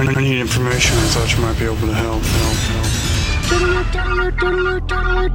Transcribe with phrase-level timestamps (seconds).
[0.00, 0.96] I need information.
[0.96, 2.22] I thought you might be able to help.
[2.22, 2.56] help,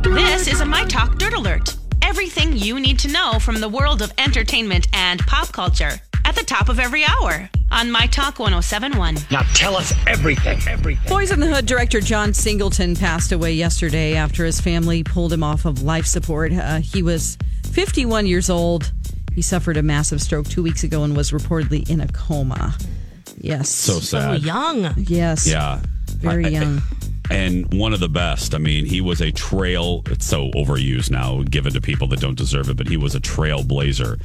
[0.01, 0.15] help.
[0.15, 1.75] This is a My Talk Dirt Alert.
[2.01, 6.43] Everything you need to know from the world of entertainment and pop culture at the
[6.43, 9.17] top of every hour on My Talk 1071.
[9.29, 11.11] Now tell us everything, everything.
[11.11, 15.43] Boyz n the Hood director John Singleton passed away yesterday after his family pulled him
[15.43, 16.53] off of life support.
[16.53, 17.37] Uh, he was
[17.73, 18.93] 51 years old.
[19.35, 22.77] He suffered a massive stroke two weeks ago and was reportedly in a coma.
[23.39, 23.69] Yes.
[23.69, 24.41] So sad.
[24.41, 24.93] So young.
[24.97, 25.47] Yes.
[25.47, 25.79] Yeah.
[26.17, 26.81] Very I- I- young.
[27.31, 28.53] and one of the best.
[28.53, 30.03] I mean, he was a trail.
[30.07, 32.77] It's so overused now, given to people that don't deserve it.
[32.77, 34.19] But he was a trailblazer,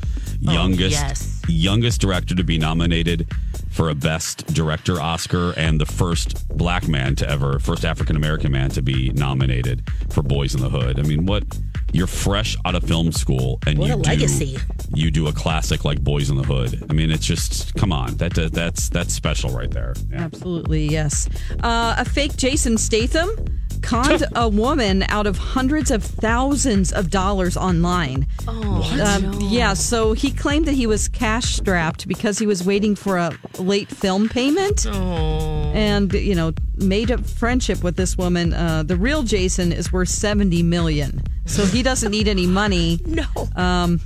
[0.47, 1.43] oh, youngest yes.
[1.49, 3.31] youngest director to be nominated
[3.79, 8.51] for a Best Director Oscar, and the first black man to ever, first African American
[8.51, 10.99] man to be nominated for Boyz n the Hood.
[10.99, 11.45] I mean, what?
[11.93, 14.59] You're fresh out of film school, and What you a do legacy.
[14.93, 16.87] you do a classic like Boyz n the Hood.
[16.91, 19.95] I mean, it's just come on, that that's that's special right there.
[20.11, 20.23] Yeah.
[20.23, 21.29] Absolutely, yes.
[21.63, 23.31] Uh, a fake Jason Statham
[23.79, 28.27] conned a woman out of hundreds of thousands of dollars online.
[28.47, 32.95] Oh, Um, Yeah, so he claimed that he was cash strapped because he was waiting
[32.95, 34.87] for a late film payment.
[34.89, 35.73] oh.
[35.75, 38.53] And, you know, made a friendship with this woman.
[38.53, 41.23] Uh, the real Jason is worth 70 million.
[41.47, 43.01] So he doesn't need any money.
[43.07, 43.25] no.
[43.57, 44.01] Um,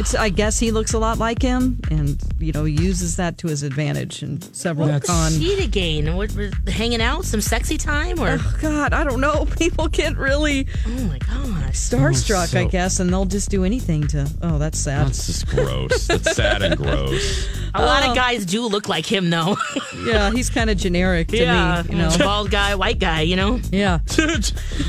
[0.00, 3.48] it's I guess he looks a lot like him and, you know, uses that to
[3.48, 5.30] his advantage in several What's con.
[5.32, 6.16] she to gain?
[6.16, 7.24] What, was- hanging out?
[7.24, 8.18] Some sexy time?
[8.18, 9.44] Or, Oh, God, I don't know.
[9.58, 11.74] People get really oh my gosh.
[11.74, 14.28] starstruck, oh, so- I guess, and they'll just do anything to.
[14.42, 15.06] Oh, that's sad.
[15.08, 16.06] That's just gross.
[16.06, 17.46] That's sad and gross.
[17.74, 19.56] A lot of guys do look like him, though.
[20.04, 21.82] yeah, he's kind of generic to yeah.
[21.86, 21.92] me.
[21.92, 22.10] You know.
[22.18, 23.60] Bald guy, white guy, you know?
[23.70, 23.98] Yeah.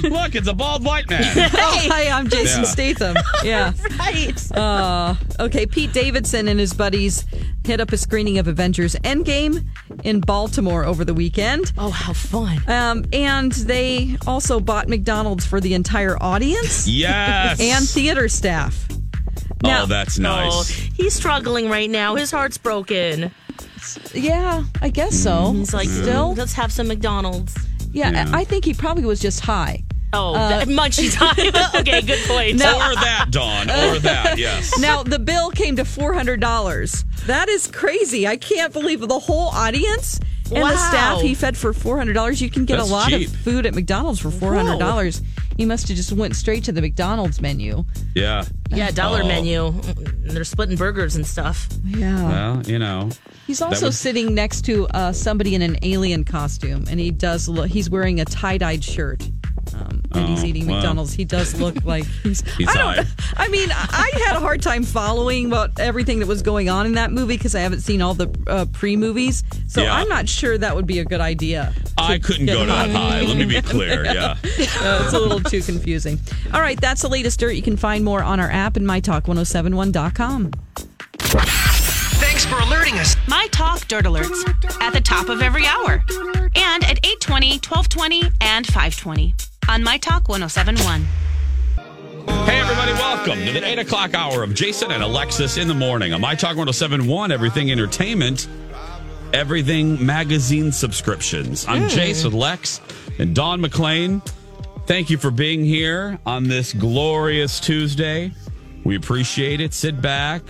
[0.04, 1.24] Look, it's a bald white man.
[1.24, 2.68] Oh, hi, I'm Jason Yeah.
[2.68, 3.16] Statham.
[3.44, 3.74] Yeah.
[4.00, 4.52] Right.
[4.58, 7.26] Uh, okay, Pete Davidson and his buddies
[7.66, 9.64] hit up a screening of Avengers Endgame
[10.04, 11.72] in Baltimore over the weekend.
[11.78, 12.62] oh, how fun.
[12.68, 17.60] Um, and they also bought McDonald's for the entire audience Yes.
[17.60, 18.88] and theater staff.
[19.64, 20.70] Oh, now- oh, that's Oh, nice.
[20.70, 22.16] he's struggling right now.
[22.16, 23.32] His heart's broken.
[24.14, 25.32] Yeah, I guess so.
[25.32, 25.58] Mm-hmm.
[25.60, 27.56] He's like, still, mm, let's have some McDonald's.
[27.92, 28.30] yeah, Yeah.
[28.32, 29.84] I think he probably was just high.
[30.14, 31.80] Oh, uh, that munchy time.
[31.82, 32.56] okay, good point.
[32.56, 32.58] or
[32.96, 33.70] that, Dawn.
[33.70, 34.78] Or that, yes.
[34.80, 37.06] Now the bill came to four hundred dollars.
[37.28, 38.28] That is crazy.
[38.28, 40.20] I can't believe the whole audience
[40.54, 42.42] and the staff he fed for four hundred dollars.
[42.42, 43.30] You can get That's a lot cheap.
[43.30, 45.22] of food at McDonald's for four hundred dollars.
[45.62, 47.86] He must have just went straight to the McDonald's menu.
[48.16, 48.46] Yeah.
[48.72, 49.28] yeah, dollar Oh.
[49.28, 49.72] menu.
[50.24, 51.70] They're splitting burgers and stuff.
[51.86, 52.28] Yeah.
[52.28, 53.12] Well, you know.
[53.46, 57.48] He's also would- sitting next to uh, somebody in an alien costume, and he does
[57.48, 57.70] look.
[57.70, 59.30] He's wearing a tie-dyed shirt.
[59.82, 60.68] Um, and he's Oh, eating.
[60.68, 61.14] McDonald's.
[61.14, 62.42] He does look like he's.
[62.58, 63.06] He's I don't.
[63.08, 63.44] high.
[63.46, 66.94] I mean, I had a hard time following what everything that was going on in
[66.94, 69.44] that movie because I haven't seen all the uh, pre-movies.
[69.68, 69.96] So Yeah.
[69.96, 71.74] I'm not sure that would be a good idea.
[71.98, 73.20] I couldn't go that high.
[73.20, 73.22] high.
[73.22, 74.06] Let me be clear.
[74.06, 74.32] Yeah.
[74.34, 76.20] Uh, it's a little too confusing.
[76.54, 77.52] All right, that's the latest dirt.
[77.56, 80.52] You can find more on our app and mytalk1071.com.
[82.52, 83.16] Thanks for alerting us.
[83.30, 86.04] My Talk Dirt Alerts at the top of every hour
[86.54, 89.34] and at 820, 1220, and 520
[89.70, 91.06] on My Talk 1071.
[92.46, 96.12] Hey, everybody, welcome to the 8 o'clock hour of Jason and Alexis in the morning
[96.12, 98.50] on My Talk 1071, Everything Entertainment,
[99.32, 101.66] Everything Magazine subscriptions.
[101.70, 102.82] I'm Jace with Lex
[103.18, 104.22] and Dawn McClain.
[104.88, 108.34] Thank you for being here on this glorious Tuesday.
[108.84, 109.74] We appreciate it.
[109.74, 110.42] Sit back,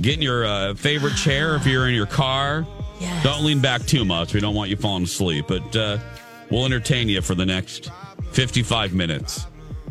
[0.00, 2.66] get in your uh, favorite chair if you're in your car.
[3.00, 3.24] Yes.
[3.24, 4.34] Don't lean back too much.
[4.34, 5.98] We don't want you falling asleep, but uh,
[6.50, 7.90] we'll entertain you for the next
[8.32, 9.46] 55 minutes.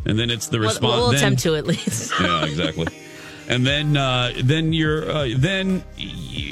[0.05, 0.95] And then it's the We'll, response.
[0.95, 2.13] we'll then- attempt to at least.
[2.21, 2.87] yeah, exactly.
[3.47, 5.83] and then uh, then you're uh, then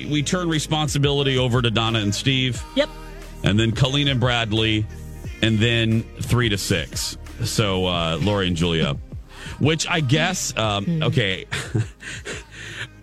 [0.10, 2.90] we turn responsibility over to Donna and Steve, Yep.
[3.44, 4.86] and then Colleen and Bradley,
[5.42, 7.18] and then three to six.
[7.44, 8.98] So uh, Lori and Julia,
[9.60, 11.46] which I guess um, okay.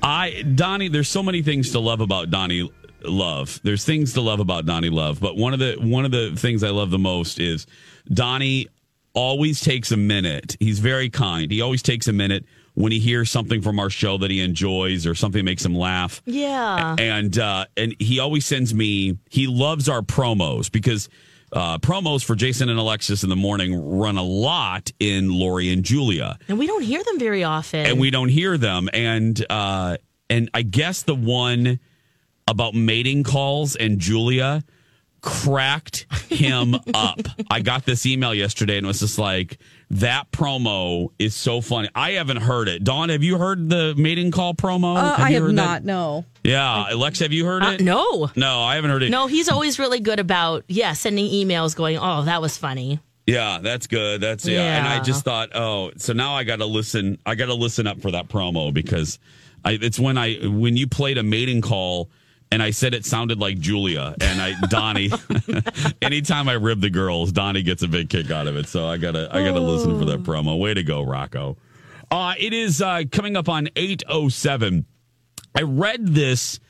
[0.02, 2.70] I Donnie, there's so many things to love about Donnie
[3.02, 3.60] Love.
[3.62, 6.62] There's things to love about Donnie Love, but one of the one of the things
[6.62, 7.66] I love the most is
[8.12, 8.68] Donnie
[9.14, 10.56] always takes a minute.
[10.60, 11.50] He's very kind.
[11.50, 15.06] He always takes a minute when he hears something from our show that he enjoys
[15.06, 16.22] or something makes him laugh.
[16.26, 16.94] Yeah.
[16.98, 19.18] And uh, and he always sends me.
[19.30, 21.08] He loves our promos because
[21.52, 25.82] uh, promos for Jason and Alexis in the morning run a lot in Lori and
[25.84, 27.86] Julia And we don't hear them very often.
[27.86, 28.88] and we don't hear them.
[28.92, 29.96] And uh,
[30.30, 31.80] and I guess the one
[32.46, 34.62] about mating calls and Julia
[35.20, 37.20] cracked him up.
[37.50, 39.58] I got this email yesterday and it was just like
[39.90, 41.88] that promo is so funny.
[41.94, 42.84] I haven't heard it.
[42.84, 44.96] Dawn, have you heard the mating call promo?
[44.96, 45.64] Uh, I you have not.
[45.82, 45.84] that?
[45.84, 46.24] No.
[46.44, 47.80] Yeah, Alex, have you heard Uh, it?
[47.80, 48.30] no.
[48.36, 49.10] No, I haven't heard it.
[49.10, 53.00] No, he's always really good about, yeah, sending emails going, oh, that was funny.
[53.26, 54.20] Yeah, that's good.
[54.22, 54.78] That's yeah.
[54.78, 57.18] And I just thought, oh, so now I got to listen.
[57.26, 59.18] I got to listen up for that promo because
[59.66, 62.08] I, it's when I when you played a mating call
[62.50, 65.10] and I said it sounded like Julia and I Donnie.
[66.02, 68.66] anytime I rib the girls, Donnie gets a big kick out of it.
[68.66, 70.58] So I gotta I gotta listen for that promo.
[70.58, 71.56] Way to go, Rocco.
[72.10, 74.86] Uh, it is uh, coming up on eight oh seven.
[75.54, 76.60] I read this.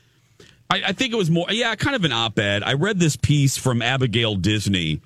[0.71, 2.63] I, I think it was more, yeah, kind of an op ed.
[2.63, 5.01] I read this piece from Abigail Disney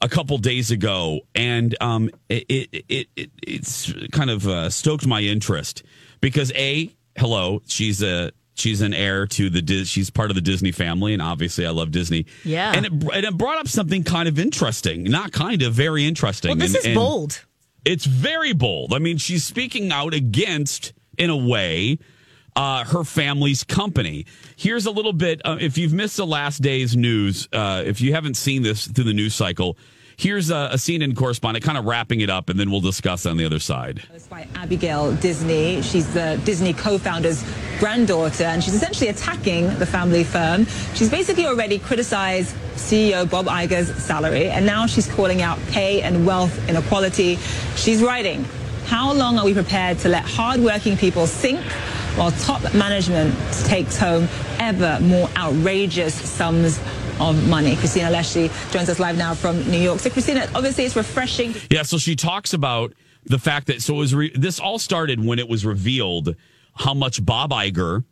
[0.00, 5.06] a couple days ago, and um, it, it, it, it it's kind of uh, stoked
[5.06, 5.82] my interest
[6.20, 10.72] because a hello, she's a she's an heir to the she's part of the Disney
[10.72, 12.26] family, and obviously I love Disney.
[12.44, 12.72] Yeah.
[12.74, 16.50] and it, and it brought up something kind of interesting, not kind of very interesting.
[16.50, 17.44] Well, this and, is and bold.
[17.84, 18.94] It's very bold.
[18.94, 21.98] I mean, she's speaking out against, in a way,
[22.56, 24.26] uh, her family's company.
[24.56, 25.42] Here's a little bit.
[25.44, 29.04] Uh, if you've missed the last day's news, uh, if you haven't seen this through
[29.04, 29.76] the news cycle,
[30.16, 33.36] here's a, a CNN correspondent, kind of wrapping it up, and then we'll discuss on
[33.36, 34.02] the other side.
[34.30, 35.82] By Abigail Disney.
[35.82, 37.44] She's the Disney co-founder's
[37.78, 40.66] granddaughter, and she's essentially attacking the family firm.
[40.94, 46.26] She's basically already criticized CEO Bob Iger's salary, and now she's calling out pay and
[46.26, 47.36] wealth inequality.
[47.76, 48.44] She's writing,
[48.86, 51.60] how long are we prepared to let hardworking people sink
[52.16, 53.34] while top management
[53.64, 54.28] takes home
[54.58, 56.78] ever more outrageous sums
[57.20, 57.76] of money?
[57.76, 60.00] Cristina Alesci joins us live now from New York.
[60.00, 62.92] So Cristina, obviously it's refreshing Yeah, so she talks about
[63.24, 66.34] the fact that so it was re- this all started when it was revealed
[66.74, 68.04] how much Bob Iger,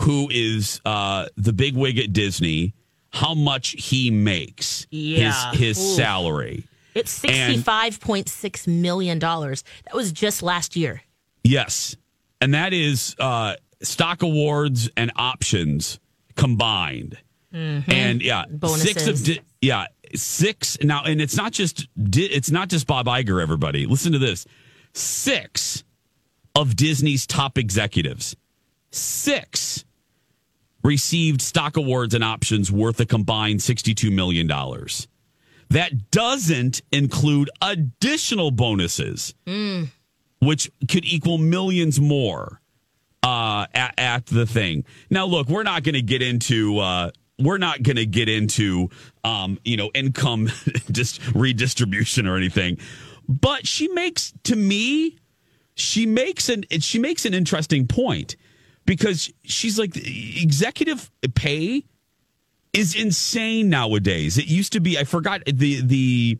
[0.00, 2.74] who is uh, the big wig at Disney,
[3.10, 5.50] how much he makes Yeah.
[5.52, 5.96] his his Oof.
[5.96, 6.64] salary.
[6.94, 9.18] It's $65.6 million.
[9.18, 11.02] That was just last year.
[11.44, 11.96] Yes.
[12.40, 16.00] And that is uh, stock awards and options
[16.36, 17.18] combined.
[17.88, 18.44] And yeah,
[18.78, 23.06] six of di- yeah, six now and it's not just di- it's not just Bob
[23.06, 23.86] Iger everybody.
[23.86, 24.46] Listen to this.
[24.92, 25.84] 6
[26.56, 28.34] of Disney's top executives.
[28.90, 29.84] 6
[30.82, 35.06] received stock awards and options worth a combined 62 million dollars.
[35.68, 39.34] That doesn't include additional bonuses
[40.40, 42.60] which could equal millions more
[43.22, 44.84] uh, at, at the thing.
[45.10, 46.78] Now, look, we're not going to get into.
[46.78, 47.10] Uh,
[47.40, 48.90] we're not going to get into,
[49.24, 50.50] um, you know, income
[50.90, 52.78] just redistribution or anything.
[53.28, 55.18] But she makes, to me,
[55.74, 58.36] she makes an she makes an interesting point
[58.84, 61.84] because she's like executive pay
[62.72, 64.36] is insane nowadays.
[64.36, 66.38] It used to be I forgot the the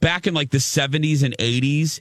[0.00, 2.00] back in like the 70s and 80s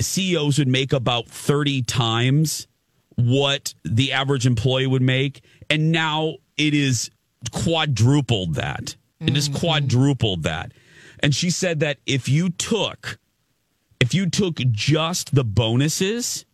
[0.00, 2.68] CEOs would make about 30 times
[3.16, 5.42] what the average employee would make.
[5.68, 7.10] And now it is
[7.52, 8.96] quadrupled that.
[9.20, 9.58] It is mm-hmm.
[9.58, 10.72] quadrupled that.
[11.20, 13.18] And she said that if you took,
[14.00, 16.44] if you took just the bonuses,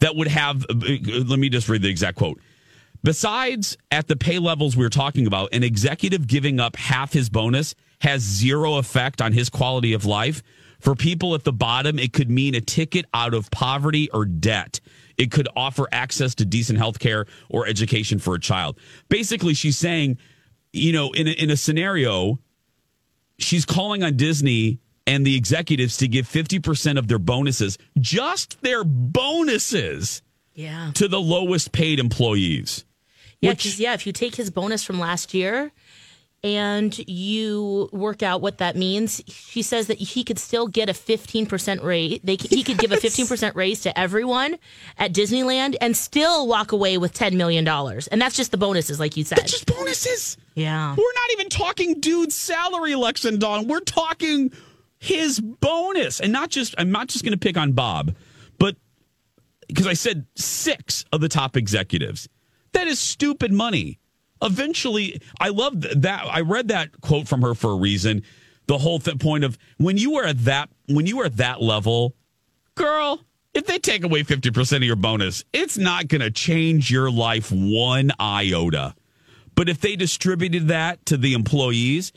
[0.00, 2.40] that would have, uh, uh, let me just read the exact quote.
[3.02, 7.28] Besides, at the pay levels we are talking about, an executive giving up half his
[7.28, 10.42] bonus has zero effect on his quality of life.
[10.80, 14.80] For people at the bottom, it could mean a ticket out of poverty or debt.
[15.18, 18.78] It could offer access to decent health care or education for a child.
[19.08, 20.18] Basically, she's saying,
[20.72, 22.38] you know, in a, in a scenario,
[23.38, 28.82] she's calling on Disney and the executives to give 50% of their bonuses, just their
[28.84, 30.22] bonuses,
[30.54, 30.90] Yeah.
[30.94, 32.84] to the lowest paid employees.
[33.40, 35.72] Yeah, Which- 'cause, yeah, if you take his bonus from last year,
[36.44, 40.92] and you work out what that means, she says that he could still get a
[40.92, 42.20] 15% raise.
[42.22, 44.56] They, he could give a 15% raise to everyone
[44.98, 47.66] at Disneyland and still walk away with $10 million.
[47.66, 49.38] And that's just the bonuses, like you said.
[49.38, 50.36] That's just bonuses.
[50.54, 50.90] Yeah.
[50.90, 53.66] We're not even talking dude's salary, Lex and Dawn.
[53.66, 54.52] We're talking
[54.98, 56.20] his bonus.
[56.20, 58.14] And not just, I'm not just going to pick on Bob,
[58.58, 58.76] but
[59.66, 62.28] because I said six of the top executives.
[62.72, 63.98] That is stupid money.
[64.44, 66.26] Eventually, I love that.
[66.26, 68.22] I read that quote from her for a reason.
[68.66, 71.62] The whole th- point of when you are at that when you are at that
[71.62, 72.14] level,
[72.74, 73.24] girl,
[73.54, 77.50] if they take away 50% of your bonus, it's not going to change your life
[77.52, 78.94] one iota.
[79.54, 82.12] But if they distributed that to the employees,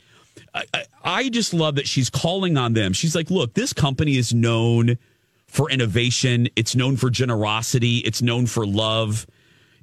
[0.52, 2.92] I, I, I just love that she's calling on them.
[2.92, 4.98] She's like, look, this company is known
[5.46, 9.26] for innovation, it's known for generosity, it's known for love.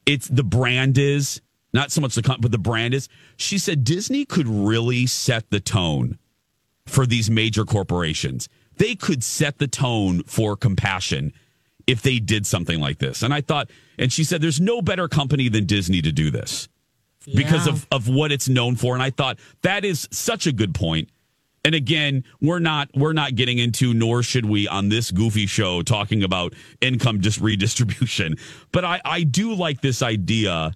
[0.05, 1.41] It's the brand is
[1.75, 3.07] not so much the company, but the brand is.
[3.37, 6.17] She said Disney could really set the tone
[6.87, 8.49] for these major corporations.
[8.77, 11.33] They could set the tone for compassion
[11.87, 13.21] if they did something like this.
[13.21, 16.67] And I thought, and she said, there's no better company than Disney to do this
[17.33, 18.93] because of, of what it's known for.
[18.93, 21.09] And I thought that is such a good point.
[21.63, 25.81] And again, we're not we're not getting into, nor should we on this goofy show
[25.81, 28.35] talking about income just redistribution.
[28.71, 30.73] But I, I do like this idea.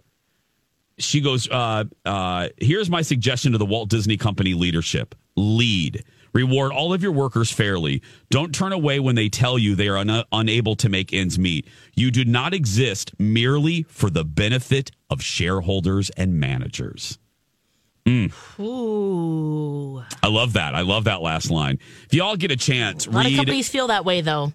[1.00, 5.16] She goes, uh, uh, here's my suggestion to the Walt Disney Company leadership.
[5.36, 6.04] Lead.
[6.34, 8.04] Reward all of your workers fairly.
[8.30, 11.68] Don't turn away when they tell you they are un- unable to make ends meet.
[11.96, 17.18] You do not exist merely for the benefit of shareholders and managers.
[18.60, 20.04] Ooh.
[20.24, 20.76] I love that.
[20.76, 21.80] I love that last line.
[22.06, 23.34] If you all get a chance, A lot read.
[23.34, 24.54] of companies feel that way, though.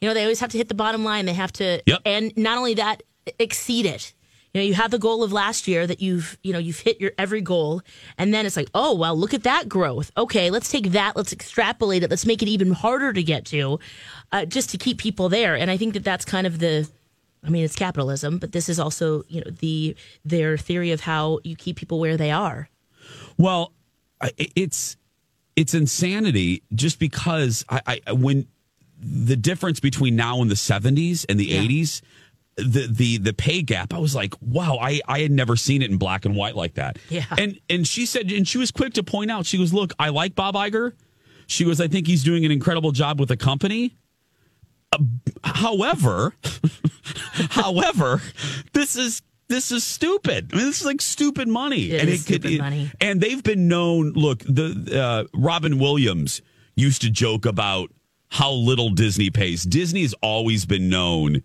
[0.00, 1.26] You know, they always have to hit the bottom line.
[1.26, 2.00] They have to, Yep.
[2.04, 3.02] and not only that,
[3.38, 4.12] exceed it.
[4.56, 6.98] You know, you have the goal of last year that you've, you know, you've hit
[6.98, 7.82] your every goal,
[8.16, 10.10] and then it's like, oh well, look at that growth.
[10.16, 13.78] Okay, let's take that, let's extrapolate it, let's make it even harder to get to,
[14.32, 15.56] uh, just to keep people there.
[15.56, 16.88] And I think that that's kind of the,
[17.44, 19.94] I mean, it's capitalism, but this is also, you know, the
[20.24, 22.70] their theory of how you keep people where they are.
[23.36, 23.74] Well,
[24.38, 24.96] it's
[25.54, 28.48] it's insanity just because I, I when
[28.98, 32.00] the difference between now and the 70s and the 80s
[32.56, 35.90] the the the pay gap I was like wow I I had never seen it
[35.90, 36.98] in black and white like that.
[37.08, 37.24] Yeah.
[37.36, 40.08] And and she said and she was quick to point out she goes look I
[40.08, 40.92] like Bob Iger.
[41.46, 43.96] She goes I think he's doing an incredible job with the company.
[44.92, 44.98] Uh,
[45.44, 46.34] however,
[47.50, 48.22] however,
[48.72, 50.50] this is this is stupid.
[50.52, 52.90] I mean, this is like stupid money, and it It is stupid money.
[53.00, 54.12] And they've been known.
[54.12, 56.42] Look, the uh, Robin Williams
[56.74, 57.92] used to joke about
[58.28, 59.62] how little Disney pays.
[59.62, 61.42] Disney has always been known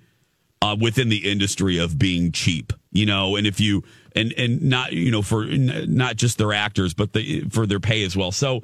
[0.62, 3.84] uh, within the industry of being cheap, you know, and if you
[4.16, 7.80] and and not you know for n- not just their actors, but the, for their
[7.80, 8.32] pay as well.
[8.32, 8.62] So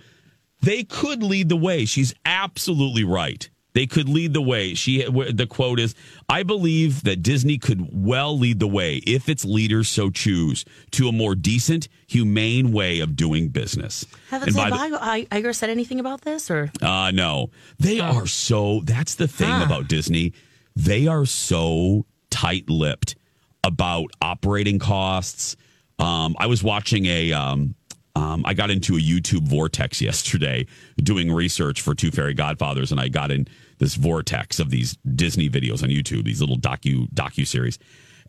[0.62, 1.86] they could lead the way.
[1.86, 3.50] She's absolutely right.
[3.74, 4.74] They could lead the way.
[4.74, 5.94] She the quote is,
[6.28, 11.08] "I believe that Disney could well lead the way if its leaders so choose to
[11.08, 15.54] a more decent, humane way of doing business." Haven't And said by the- I- Iger
[15.56, 18.82] said anything about this, or uh, no, they are so.
[18.84, 19.64] That's the thing Huh.
[19.66, 20.34] about Disney.
[20.78, 23.16] They are so tight lipped
[23.64, 25.56] about operating costs.
[25.98, 27.34] Um, I was watching a.
[27.34, 27.74] Um,
[28.16, 30.68] um, I got into a YouTube vortex yesterday
[30.98, 33.48] doing research for Two Fairy Godfathers, and I got in
[33.80, 37.80] this vortex of these Disney videos on YouTube, these little docu docu series,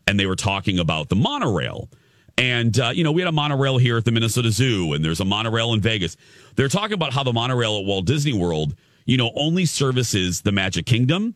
[0.07, 1.87] and they were talking about the monorail.
[2.35, 5.19] And uh, you know, we had a monorail here at the Minnesota Zoo, and there's
[5.19, 6.17] a monorail in Vegas.
[6.55, 8.73] They're talking about how the monorail at Walt Disney World,
[9.05, 11.35] you know, only services the Magic Kingdom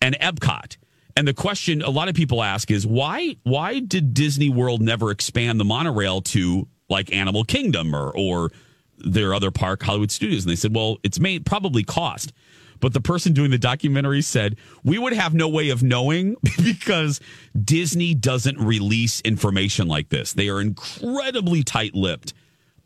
[0.00, 0.76] and Epcot.
[1.16, 5.10] And the question a lot of people ask is why why did Disney World never
[5.10, 8.52] expand the monorail to like Animal Kingdom or or
[8.98, 10.44] their other park Hollywood Studios?
[10.44, 12.32] And they said, well, it's made probably cost.
[12.80, 17.20] But the person doing the documentary said, we would have no way of knowing because
[17.60, 20.32] Disney doesn't release information like this.
[20.32, 22.32] They are incredibly tight lipped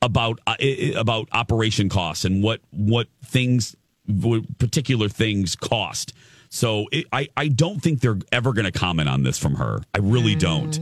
[0.00, 0.56] about uh,
[0.96, 3.76] about operation costs and what what things
[4.06, 6.12] what particular things cost.
[6.54, 9.80] So it, I I don't think they're ever going to comment on this from her.
[9.94, 10.78] I really don't,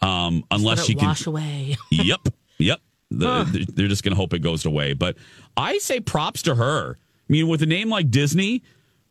[0.00, 1.08] um, unless she can.
[1.08, 1.76] wash away.
[1.90, 2.20] yep,
[2.58, 2.80] yep.
[3.10, 4.94] The, they're- They're just going to hope it goes away.
[4.94, 5.18] But
[5.58, 6.96] I say props to her.
[6.96, 8.62] I mean, with a name like Disney,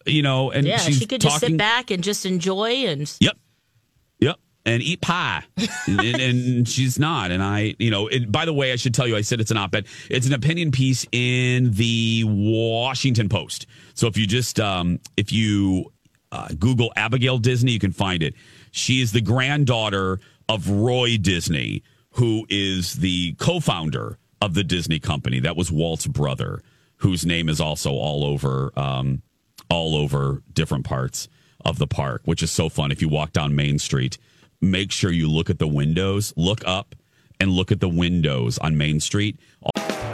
[0.08, 3.38] you know, and yeah, she could just talking, sit back and just enjoy and Yep.
[4.20, 4.36] Yep.
[4.66, 5.44] And eat pie.
[5.88, 7.30] and, and, and she's not.
[7.32, 9.58] And I, you know, by the way, I should tell you, I said it's an
[9.58, 9.86] op ed.
[10.10, 13.68] It's an opinion piece in the Washington Post.
[13.94, 15.92] So if you just, um, if you
[16.31, 18.36] uh, Google Abigail Disney, you can find it.
[18.71, 25.00] She is the granddaughter of Roy Disney, who is the co founder of the Disney
[25.00, 25.39] company.
[25.39, 26.62] That was Walt's brother,
[26.98, 29.21] whose name is also all over um,
[29.69, 31.27] all over different parts
[31.65, 32.91] of the park, which is so fun.
[32.91, 34.17] If you walk down Main Street,
[34.62, 36.95] make sure you look at the windows, look up
[37.39, 39.39] and look at the windows on Main Street.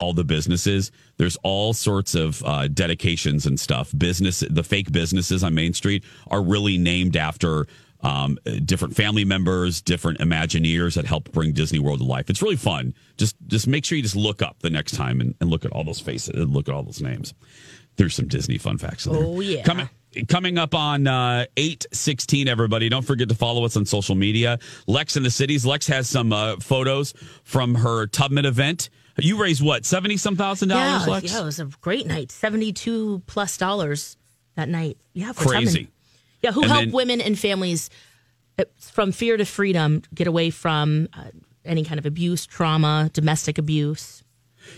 [0.00, 0.90] all the businesses.
[1.18, 3.92] There's all sorts of uh, dedications and stuff.
[3.96, 7.66] Business, the fake businesses on Main Street are really named after
[8.02, 12.30] um, different family members, different Imagineers that helped bring Disney World to life.
[12.30, 12.94] It's really fun.
[13.18, 15.72] Just just make sure you just look up the next time and, and look at
[15.72, 17.34] all those faces and look at all those names.
[17.96, 19.06] There's some Disney fun facts.
[19.06, 19.22] In there.
[19.22, 19.62] Oh yeah.
[19.62, 19.90] Coming
[20.28, 25.16] coming up on uh, 816 everybody don't forget to follow us on social media lex
[25.16, 27.14] in the cities lex has some uh, photos
[27.44, 28.90] from her tubman event
[29.22, 31.32] you raised what seventy some thousand dollars, yeah, Lex?
[31.32, 32.30] Yeah, it was a great night.
[32.32, 34.16] Seventy two plus dollars
[34.56, 34.96] that night.
[35.12, 35.88] Yeah, crazy.
[36.42, 37.90] Yeah, who And help then- women and families
[38.58, 41.24] uh, from fear to freedom get away from uh,
[41.64, 44.22] any kind of abuse, trauma, domestic abuse.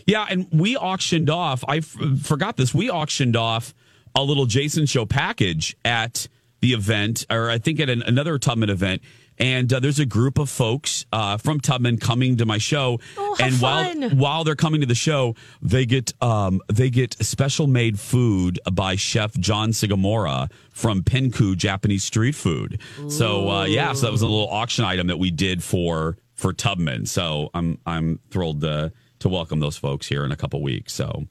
[0.06, 1.64] Yeah, and we auctioned off.
[1.68, 2.72] I f- forgot this.
[2.74, 3.74] We auctioned off
[4.14, 6.28] a little Jason Show package at
[6.60, 9.02] the event, or I think at an, another Tubman event.
[9.38, 13.36] And uh, there's a group of folks uh, from Tubman coming to my show, Oh,
[13.40, 14.18] and while fun.
[14.18, 18.94] while they're coming to the show, they get um, they get special made food by
[18.96, 22.80] Chef John Sugimura from Pinku Japanese Street Food.
[23.08, 26.52] So uh, yeah, so that was a little auction item that we did for for
[26.52, 27.06] Tubman.
[27.06, 30.92] So I'm I'm thrilled to to welcome those folks here in a couple weeks.
[30.92, 31.26] So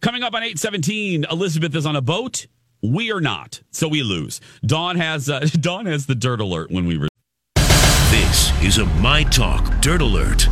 [0.00, 2.46] coming up on eight seventeen, Elizabeth is on a boat.
[2.82, 4.42] We are not, so we lose.
[4.66, 7.08] Dawn has uh, Dawn has the dirt alert when we.
[8.64, 10.48] Is a My Talk Dirt Alert.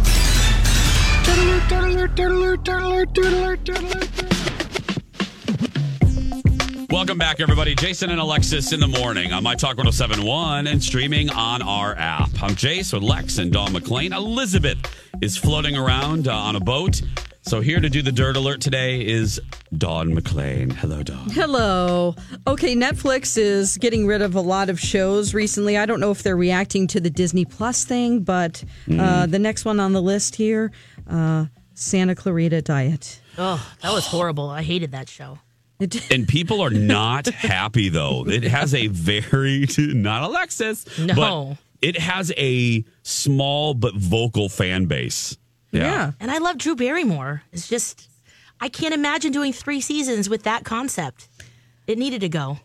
[6.90, 7.74] Welcome back, everybody.
[7.74, 12.28] Jason and Alexis in the morning on My Talk 1071 and streaming on our app.
[12.42, 14.12] I'm Jace with Lex and Dawn McLean.
[14.12, 14.76] Elizabeth
[15.22, 17.00] is floating around uh, on a boat.
[17.44, 19.40] So, here to do the dirt alert today is
[19.76, 20.72] Dawn McClain.
[20.72, 21.28] Hello, Dawn.
[21.30, 22.14] Hello.
[22.46, 25.76] Okay, Netflix is getting rid of a lot of shows recently.
[25.76, 28.62] I don't know if they're reacting to the Disney Plus thing, but
[28.96, 30.70] uh, the next one on the list here
[31.10, 33.20] uh, Santa Clarita Diet.
[33.36, 34.48] Oh, that was horrible.
[34.48, 35.38] I hated that show.
[36.12, 38.24] And people are not happy, though.
[38.28, 41.14] It has a very, not Alexis, No.
[41.16, 45.36] but it has a small but vocal fan base.
[45.72, 46.12] Yeah.
[46.20, 47.42] And I love Drew Barrymore.
[47.52, 48.08] It's just,
[48.60, 51.28] I can't imagine doing three seasons with that concept.
[51.86, 52.58] It needed to go.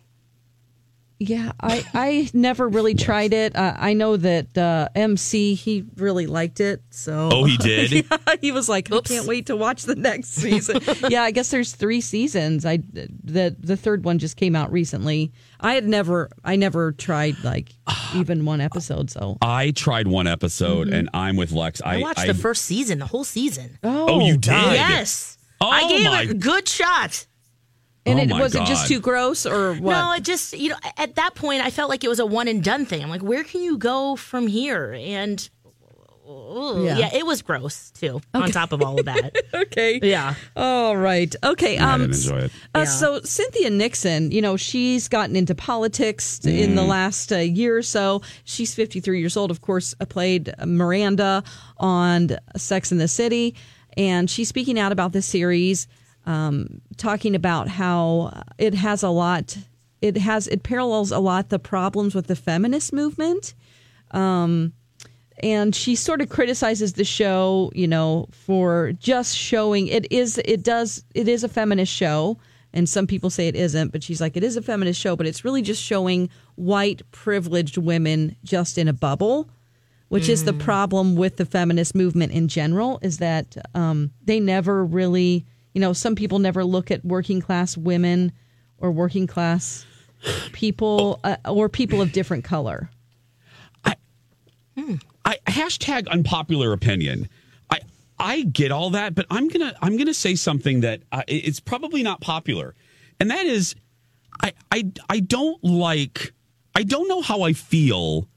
[1.19, 3.55] Yeah, I, I never really tried it.
[3.55, 6.83] Uh, I know that uh, MC, he really liked it.
[6.91, 7.91] So Oh, he did?
[7.91, 10.79] yeah, he was like, I can't wait to watch the next season.
[11.09, 12.65] yeah, I guess there's three seasons.
[12.65, 15.31] I the the third one just came out recently.
[15.59, 17.69] I had never I never tried like
[18.15, 19.09] even one episode.
[19.09, 20.93] So I tried one episode Mhm.
[20.93, 21.81] and I'm with Lex.
[21.83, 23.79] I, watched the first season, the whole season.
[23.83, 24.51] Oh, you did?
[24.51, 25.37] Yes.
[25.59, 27.25] Oh, I gave my- it a good shot.
[28.07, 29.91] And Oh it my was it just too gross or what?
[29.91, 32.47] No, it just you know at that point I felt like it was a one
[32.47, 33.03] and done thing.
[33.03, 34.93] I'm like, where can you go from here?
[34.97, 35.47] And
[36.29, 36.97] ooh, Yeah.
[36.97, 37.09] yeah.
[37.13, 38.19] it was gross too.
[38.33, 39.99] On top of all of that, okay.
[40.03, 40.35] Yeah.
[40.55, 41.33] All right.
[41.43, 41.77] Okay.
[41.77, 42.51] I Um, didn't enjoy it.
[42.75, 47.77] Uh, So Cynthia Nixon, you know, she's gotten into politics in the last uh, year
[47.77, 48.21] or so.
[48.43, 49.51] She's 53 years old.
[49.51, 51.43] Of course, uh, played Miranda
[51.77, 53.55] on Sex in the City,
[53.95, 55.87] and she's speaking out about this series,
[56.27, 59.57] um, talking about how it has a lot.
[60.01, 63.55] It has it parallels a lot the problems with the feminist movement.
[64.11, 64.73] Um,
[65.41, 70.63] and she sort of criticizes the show, you know, for just showing it is it
[70.63, 72.37] does it is a feminist show,
[72.73, 75.25] and some people say it isn't, but she's like it is a feminist show, but
[75.25, 79.49] it's really just showing white privileged women just in a bubble,
[80.09, 84.83] which is the problem with the feminist movement in general is that um, they never
[84.83, 85.45] really,
[85.77, 88.31] you know, some people never look at working class women
[88.79, 89.85] or working class
[90.51, 92.89] people uh, or people of different color.
[93.85, 97.29] I hashtag unpopular opinion.
[97.69, 97.81] I
[98.17, 102.01] I get all that, but I'm gonna I'm gonna say something that uh, it's probably
[102.01, 102.73] not popular,
[103.19, 103.75] and that is,
[104.41, 106.33] I I I don't like
[106.73, 108.27] I don't know how I feel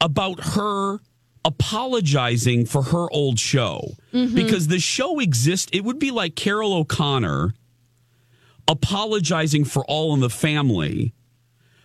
[0.00, 0.98] about her
[1.46, 3.92] apologizing for her old show
[4.34, 5.70] because the show exists.
[5.72, 7.54] It would be like Carroll O'Connor
[8.68, 11.14] apologizing for All in the Family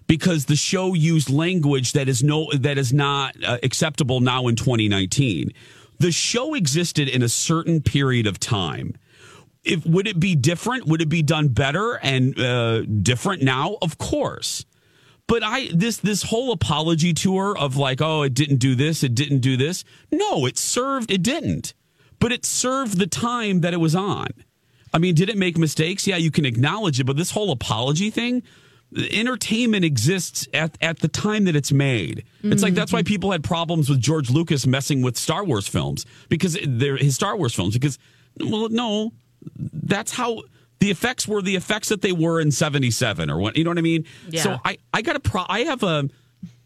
[0.08, 4.56] because the show used language that is no that is not uh, acceptable now in
[4.56, 5.52] 2019.
[6.00, 8.96] The show existed in a certain period of time.
[9.64, 10.88] If would it be different?
[10.88, 13.78] Would it be done better and uh, different now?
[13.82, 14.66] Of course.
[15.32, 19.16] But I this this whole apology tour of like, oh, it didn't do this, it
[19.16, 19.86] didn't do this.
[20.12, 21.74] No, it served, it didn't.
[22.20, 24.28] But it served the time that it was on.
[24.94, 26.06] I mean, did it make mistakes?
[26.06, 28.44] Yeah, you can acknowledge it, but this whole apology thing,
[28.94, 32.26] entertainment exists at, at the time that it's made.
[32.44, 33.08] It's like that's why mm-hmm.
[33.08, 37.38] people had problems with George Lucas messing with Star Wars films because they're his Star
[37.38, 37.98] Wars films because
[38.38, 39.14] well, no,
[39.56, 40.42] that's how
[40.82, 43.78] the effects were the effects that they were in 77 or what, you know what
[43.78, 44.06] I mean?
[44.30, 44.42] Yeah.
[44.44, 46.10] So I I got a pro I have a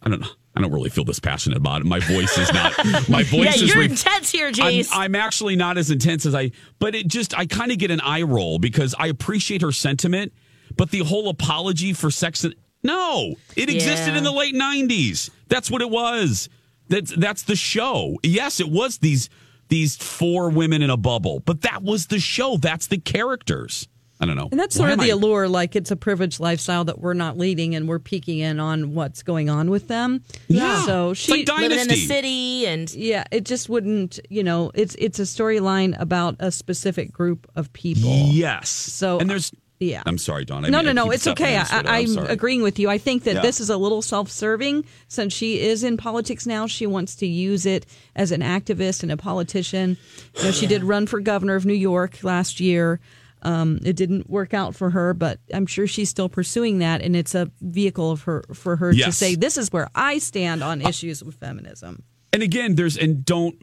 [0.02, 0.28] I don't know.
[0.58, 1.86] I don't really feel this passionate about it.
[1.86, 2.74] My voice is not.
[3.10, 3.64] My voice yeah, is.
[3.64, 7.38] you're re- intense here, I'm, I'm actually not as intense as I, but it just,
[7.38, 10.32] I kind of get an eye roll because I appreciate her sentiment,
[10.78, 14.20] but the whole apology for sex, and- no, it existed Yeah.
[14.20, 15.30] in the late 90s.
[15.50, 16.48] That's what it was.
[16.88, 18.18] That's, that's the show.
[18.24, 19.30] Yes, it was these,
[19.68, 22.56] these four women in a bubble, but that was the show.
[22.56, 23.90] That's the characters.
[24.26, 24.50] I don't know.
[24.52, 25.48] And that's Why sort of the I- allure.
[25.48, 29.24] Like it's a privileged lifestyle that we're not leading, and we're peeking in on what's
[29.24, 30.24] going on with them.
[30.48, 30.84] Yeah.
[30.86, 34.20] So It's she like Living in the city and Yeah, it just wouldn't.
[34.30, 38.10] You know, it's it's a storyline about a specific group of people.
[38.10, 38.70] Yes.
[38.70, 40.02] So and there's, yeah.
[40.06, 40.64] I'm sorry, Dawn.
[40.66, 41.12] I no, mean, no, no.
[41.12, 41.56] It's okay.
[41.58, 42.90] on this, but I, I'm I'm agreeing with you.
[42.90, 43.42] I think that Yeah.
[43.42, 46.66] this is a little self-serving since she is in politics now.
[46.68, 47.86] She wants to use it
[48.16, 49.98] as an activist and a politician.
[50.38, 53.00] You know, she did run for governor of New York last year.
[53.46, 57.16] Um, it didn't work out for her, but I'm sure she's still pursuing that, and
[57.16, 60.82] it's a vehicle of her for her to say, "This is where I stand on
[60.82, 62.04] issues with feminism."
[62.34, 63.56] And again, there's and don't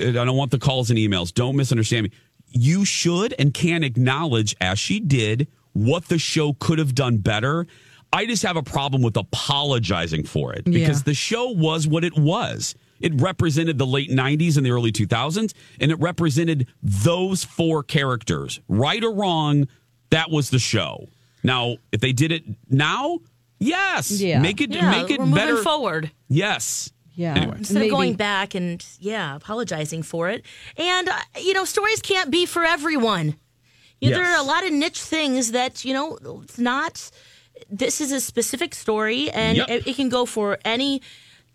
[0.00, 1.32] I don't want the calls and emails.
[1.32, 2.10] Don't misunderstand me.
[2.50, 7.66] You should and can acknowledge, as she did, what the show could have done better.
[8.12, 11.02] I just have a problem with apologizing for it because Yeah.
[11.04, 12.74] the show was what it was.
[13.00, 18.60] It represented the late 90s and the early 2000s, and it represented those four characters.
[18.68, 19.68] Right or wrong,
[20.10, 21.08] that was the show.
[21.42, 23.18] Now, if they did it now,
[23.60, 24.40] yes, Yeah.
[24.40, 25.62] make it yeah, make it we're moving better.
[25.62, 26.10] forward.
[26.28, 26.90] Yes.
[27.14, 27.34] Yeah.
[27.34, 27.56] Anyway.
[27.58, 27.86] Instead Maybe.
[27.88, 30.44] of going back and yeah, apologizing for it.
[30.76, 33.36] And uh, you know, stories can't be for everyone.
[34.00, 36.18] You know, There are a lot of niche things that you know.
[36.44, 37.10] It's not.
[37.68, 39.68] This is a specific story, and Yep.
[39.68, 41.02] it, it can go for any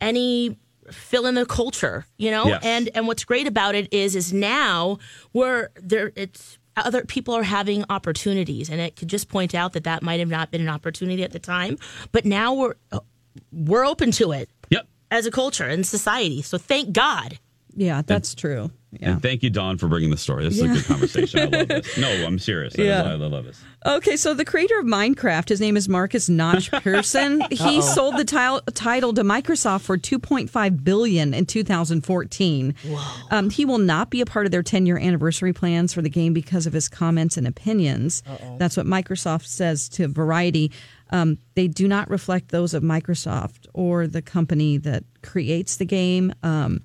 [0.01, 0.57] any
[0.93, 2.05] fill in the culture.
[2.17, 2.61] You know, Yes.
[2.63, 4.99] and and what's great about it is is now
[5.31, 9.83] where there it's other people are having opportunities, and it could just point out that
[9.83, 11.77] that might have not been an opportunity at the time,
[12.11, 12.99] but now we're uh,
[13.51, 14.87] we're open to it Yep.
[15.11, 16.41] as a culture and society.
[16.41, 17.37] So thank God.
[17.75, 18.69] Yeah, that's true.
[18.91, 19.13] Yeah.
[19.13, 20.43] And thank you, Dawn, for bringing the story.
[20.43, 21.39] This is a good conversation.
[21.39, 21.97] I love this.
[21.97, 22.75] No, I'm serious.
[22.77, 23.01] I- Yeah.
[23.03, 23.59] I, love this.
[23.83, 27.41] Okay, so the creator of Minecraft, his name is Markus Notch Persson.
[27.49, 32.75] he sold the ti- title to Microsoft for 2.5 billion in 2014.
[33.31, 36.33] Um, he will not be a part of their 10-year anniversary plans for the game
[36.33, 38.21] because of his comments and opinions.
[38.29, 38.57] Oh.
[38.59, 40.71] That's what Microsoft says to Variety.
[41.09, 46.33] Um, they do not reflect those of Microsoft or the company that creates the game.
[46.43, 46.81] Um,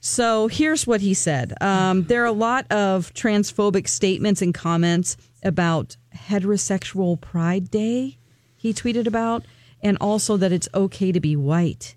[0.00, 1.52] so here's what he said.
[1.60, 8.18] Um, there are a lot of transphobic statements and comments about heterosexual Pride Day,
[8.56, 9.44] he tweeted about,
[9.82, 11.96] and also that it's okay to be white.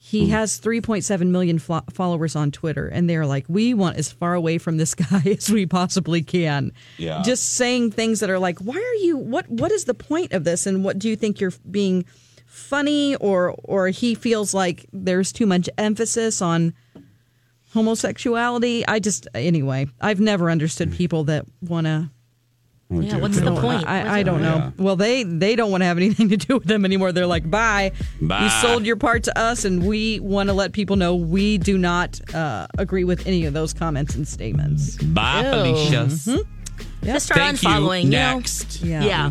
[0.00, 4.32] He has 3.7 million fo- followers on Twitter, and they're like, we want as far
[4.32, 6.72] away from this guy as we possibly can.
[6.96, 7.20] Yeah.
[7.22, 10.44] Just saying things that are like, why are you, what, what is the point of
[10.44, 10.66] this?
[10.66, 12.06] And what do you think you're being
[12.48, 16.74] funny or, or he feels like there's too much emphasis on
[17.72, 18.86] homosexuality?
[18.86, 22.10] I just, anyway, I've never understood people that want to.
[22.90, 23.60] Yeah, dear what's the God.
[23.60, 23.86] point?
[23.86, 24.72] I, I don't know.
[24.78, 27.12] Well, they they don't want to have anything to do with them anymore.
[27.12, 27.92] They're like, bye.
[28.22, 28.44] Bye.
[28.44, 31.76] You sold your part to us, and we want to let people know we do
[31.76, 34.96] not uh, agree with any of those comments and statements.
[35.02, 35.74] Bye, Ew.
[35.74, 36.06] Felicia.
[37.04, 38.04] Just start Thank unfollowing.
[38.04, 38.06] you.
[38.06, 38.36] You know?
[38.38, 38.80] Next.
[38.82, 39.30] Yeah.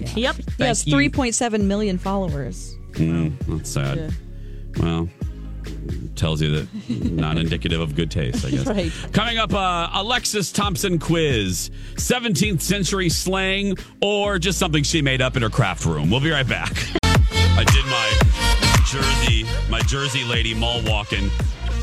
[0.00, 0.32] Yeah.
[0.32, 0.36] Yep.
[0.58, 2.76] He has 3.7 million followers.
[2.92, 4.14] Mm, that's sad.
[4.78, 5.08] Well,
[6.16, 6.68] tells you that
[7.12, 8.66] not indicative of good taste, I guess.
[8.72, 8.92] Right.
[9.12, 15.36] Coming up, uh, Alexis Thompson quiz 17th century slang or just something she made up
[15.36, 16.10] in her craft room.
[16.10, 16.72] We'll be right back.
[17.04, 21.30] I did my Jersey, my Jersey lady mall walking.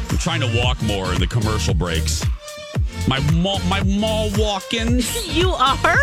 [0.10, 2.26] I'm trying to walk more in the commercial breaks.
[3.08, 5.02] My mall, my mall walking.
[5.26, 6.00] You are?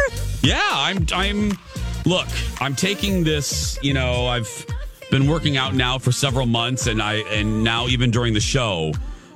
[0.46, 1.58] Yeah, I'm I'm
[2.04, 2.28] look,
[2.60, 4.64] I'm taking this, you know, I've
[5.10, 8.92] been working out now for several months, and I and now even during the show,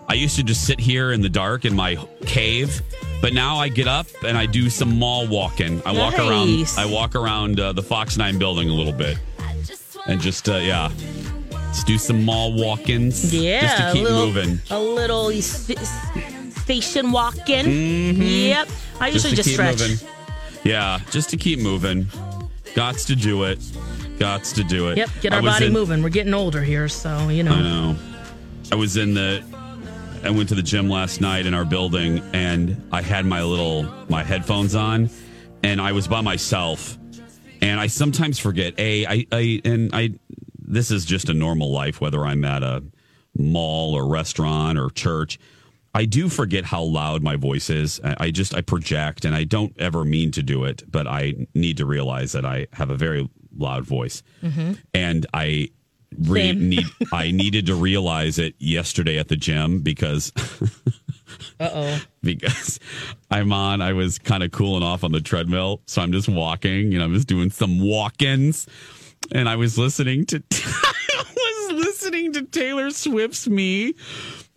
[0.09, 1.96] I used to just sit here in the dark in my
[2.27, 2.81] cave,
[3.20, 5.83] but now I get up and I do some mall walking.
[5.85, 6.73] I walk around.
[6.79, 9.18] I walk around uh, the Fox Nine building a little bit,
[10.07, 10.92] and just uh, yeah,
[11.51, 13.35] let's do some mall walk-ins.
[13.35, 14.61] Yeah, just to keep a little, moving.
[14.70, 17.66] A little station walking.
[18.23, 18.68] Yep.
[19.01, 19.81] I usually to just stretch.
[19.81, 20.19] moving.
[20.64, 22.05] Yeah, just to keep moving.
[22.75, 23.59] Gots to do it.
[24.18, 24.99] Gots to do it.
[24.99, 25.11] Yep.
[25.23, 26.03] Get our body in- moving.
[26.03, 27.53] We're getting older here, so you know.
[27.53, 27.96] I know.
[28.73, 29.42] I was in the.
[30.23, 33.85] I went to the gym last night in our building, and I had my little
[34.09, 35.09] my headphones on,
[35.62, 36.99] and I was by myself,
[37.62, 38.75] and I sometimes forget.
[38.79, 40.11] A, I, I, and I.
[40.59, 42.85] This is just a normal life, whether I'm at a
[43.37, 45.38] mall or restaurant or church.
[45.94, 48.00] I do forget how loud my voice is.
[48.05, 51.76] I just I project, and I don't ever mean to do it, but I need
[51.79, 54.22] to realize that I have a very loud voice,
[54.94, 55.70] and I
[56.18, 60.33] re- need I needed to realize it yesterday at the gym because
[61.59, 62.03] Uh oh.
[62.22, 62.81] because
[63.31, 63.83] I'm on.
[63.83, 66.92] I was kind of cooling off on the treadmill, so I'm just walking.
[66.92, 68.66] You know, I'm just doing some walk-ins,
[69.33, 71.24] and I was listening to I
[71.70, 73.94] was listening to Taylor Swift's "Me,"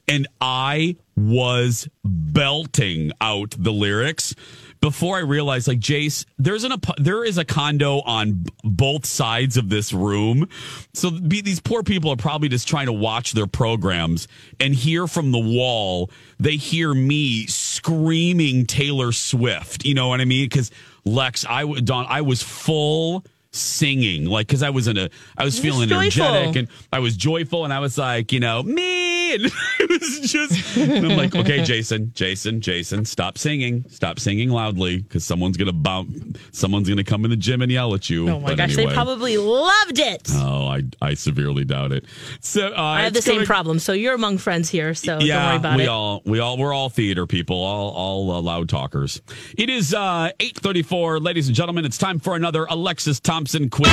[0.08, 4.36] and I was belting out the lyrics.
[4.82, 9.70] Before I realized, like Jace, there's an there is a condo on both sides of
[9.70, 10.50] this room,
[10.94, 14.28] so be, these poor people are probably just trying to watch their programs
[14.60, 16.12] and hear from the wall.
[16.38, 19.86] They hear me screaming Taylor Swift.
[19.86, 20.50] You know what I mean?
[20.50, 20.70] Because
[21.06, 23.24] Lex, I Dawn, I was full
[23.56, 26.24] singing, like because I was in a, I was feeling joyful.
[26.24, 29.46] energetic and I was joyful, and I was like, you know, me, and
[29.80, 34.98] it was just, and I'm like, okay, Jason, Jason, Jason, stop singing, stop singing loudly,
[35.02, 38.30] because someone's gonna bounce, someone's gonna come in the gym and yell at you.
[38.30, 38.90] Oh my But gosh, anyway.
[38.90, 40.30] they probably loved it.
[40.34, 42.06] Oh, I I severely doubt it.
[42.42, 43.80] So uh, I have the same gonna- problem.
[43.80, 44.94] So you're among friends here.
[44.94, 45.78] So don't yeah, worry about it.
[45.78, 45.90] we it.
[45.90, 49.22] all we all we're all theater people, all all uh, loud talkers.
[49.58, 51.86] It is uh, eight thirty four, ladies and gentlemen.
[51.86, 53.92] It's time for another Alexis Thompson quiz.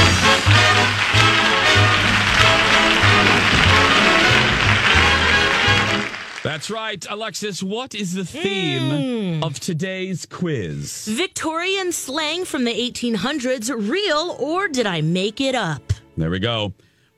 [6.43, 7.63] That's right, Alexis.
[7.63, 9.45] What is the theme hmm.
[9.45, 11.07] of today's quiz?
[11.07, 15.93] Victorian slang from the 1800s, real or did I make it up?
[16.17, 16.73] There we go.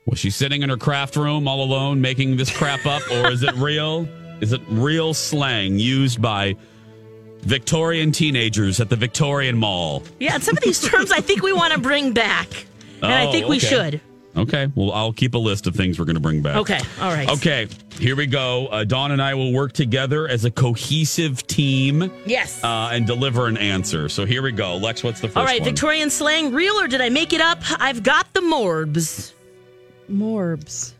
[0.06, 3.42] Was she sitting in her craft room all alone making this crap up, or is
[3.42, 4.08] it real?
[4.40, 6.56] Is it real slang used by
[7.42, 10.02] Victorian teenagers at the Victorian Mall?
[10.20, 12.48] Yeah, and some of these terms I think we want to bring back.
[13.02, 13.66] And I Oh, think we okay.
[13.66, 14.00] should.
[14.34, 16.56] Okay, well, I'll keep a list of things we're going to bring back.
[16.56, 17.28] Okay, all right.
[17.28, 18.66] Okay, here we go.
[18.68, 22.64] Uh, Dawn and I will work together as a cohesive team Yes.
[22.64, 24.08] uh, and deliver an answer.
[24.08, 24.76] So here we go.
[24.78, 25.68] Lex, what's the first All right, one?
[25.68, 27.58] Victorian slang, real or did I make it up?
[27.78, 29.34] I've got the morbs.
[30.10, 30.94] Morbs.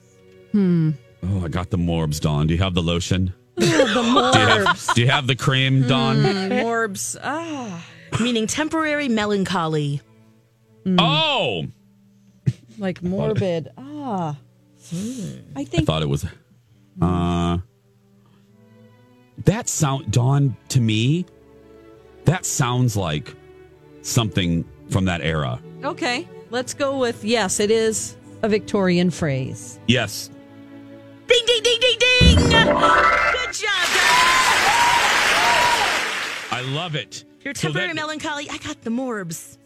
[0.52, 0.90] Hmm.
[1.22, 2.46] Oh, I got the morbs, Dawn.
[2.48, 3.32] Do you have the lotion?
[3.56, 4.94] The Do you have, morbs.
[4.94, 6.22] do you have the cream, Dawn?
[6.48, 7.16] morbs.
[7.22, 7.84] Ah.
[8.20, 10.00] meaning temporary melancholy.
[10.98, 11.66] Oh!
[12.78, 13.68] Like morbid.
[13.76, 14.36] Ah.
[14.92, 16.26] I I think thought it was.
[17.00, 17.58] Uh,
[19.44, 21.24] that sound Dawn to me.
[22.24, 23.34] That sounds like
[24.02, 25.60] something from that era.
[25.84, 26.28] Okay.
[26.50, 29.78] Let's go with yes, it is a Victorian phrase.
[29.86, 30.30] Yes,
[31.28, 31.98] Ding, ding, ding, ding,
[32.50, 32.71] ding.
[36.82, 37.24] Love it.
[37.44, 39.58] Your So temporary that- melancholy, I got the morbs.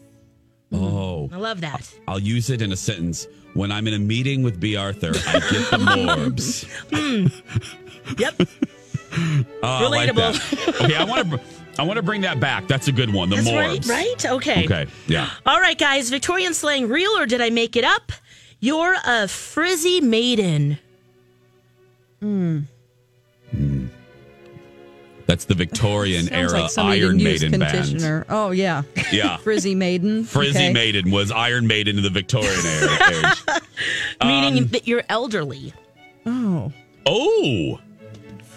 [0.71, 1.89] Oh, I love that.
[2.07, 3.27] I'll use it in a sentence.
[3.53, 4.75] When I'm in a meeting with B.
[4.75, 6.05] Arthur, I get the mm.
[6.05, 6.65] morbs.
[6.91, 8.19] Mm.
[8.19, 8.35] Yep.
[8.43, 10.65] Oh, I like Relatable.
[10.65, 10.81] that.
[10.83, 11.39] Okay, I want to.
[11.79, 12.67] I want to bring that back.
[12.67, 13.29] That's a good one.
[13.29, 13.87] The That's morbs.
[13.89, 14.25] right, right?
[14.33, 14.65] Okay.
[14.65, 14.87] Okay.
[15.07, 15.29] Yeah.
[15.45, 16.09] All right, guys.
[16.09, 18.11] Victorian slang, real or did I make it up?
[18.59, 20.79] You're a frizzy maiden.
[22.19, 22.61] Hmm.
[25.27, 28.25] That's the Victorian era like Iron Maiden band.
[28.29, 28.83] Oh yeah.
[29.11, 29.37] Yeah.
[29.43, 30.23] Frizzy maiden.
[30.23, 30.73] Frizzy Okay.
[30.73, 33.35] Maiden was Iron Maiden in the Victorian era.
[34.23, 35.73] Meaning Um, that you're elderly.
[36.25, 36.71] Oh.
[37.05, 37.79] Oh,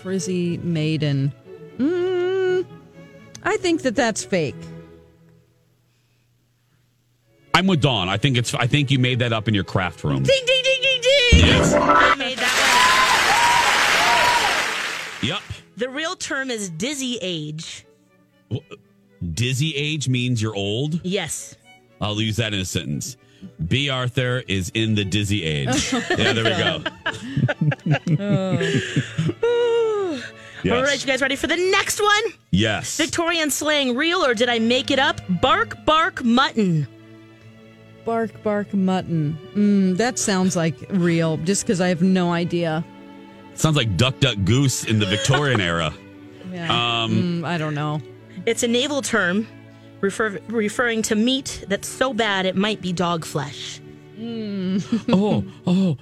[0.03, 1.33] Frizzy maiden.
[1.79, 2.65] Mm,
[3.43, 4.55] I think that that's fake.
[7.55, 8.09] I'm with Dawn.
[8.09, 8.55] I think it's.
[8.55, 10.23] I think you made that up in your craft room.
[10.23, 11.47] Ding, ding, ding, ding, ding.
[11.47, 11.75] Yes.
[11.75, 12.57] I made that
[15.23, 15.41] Yep.
[15.41, 15.45] one.
[15.81, 17.87] The real term is dizzy age.
[19.33, 21.01] Dizzy age means you're old.
[21.03, 21.57] Yes.
[22.03, 23.17] I'll use that in a sentence.
[23.67, 23.89] B.
[23.89, 25.91] Arthur is in the dizzy age.
[25.93, 26.85] yeah, there we go.
[30.63, 30.75] Yes.
[30.77, 32.23] All right, you guys ready for the next one?
[32.51, 32.99] Yes.
[32.99, 35.23] Victorian slang, real or did I make it up?
[35.41, 36.87] Bark, bark, mutton.
[38.05, 39.39] Bark, bark, mutton.
[39.55, 42.85] Mm, that sounds like real, just because I have no idea.
[43.55, 45.93] Sounds like Duck Duck Goose in the Victorian era.
[46.53, 47.03] Yeah.
[47.05, 48.03] Um, Mm, I don't know.
[48.45, 49.47] It's a naval term
[50.01, 53.81] refer- referring to meat that's so bad it might be dog flesh.
[54.21, 55.97] oh, oh, oh,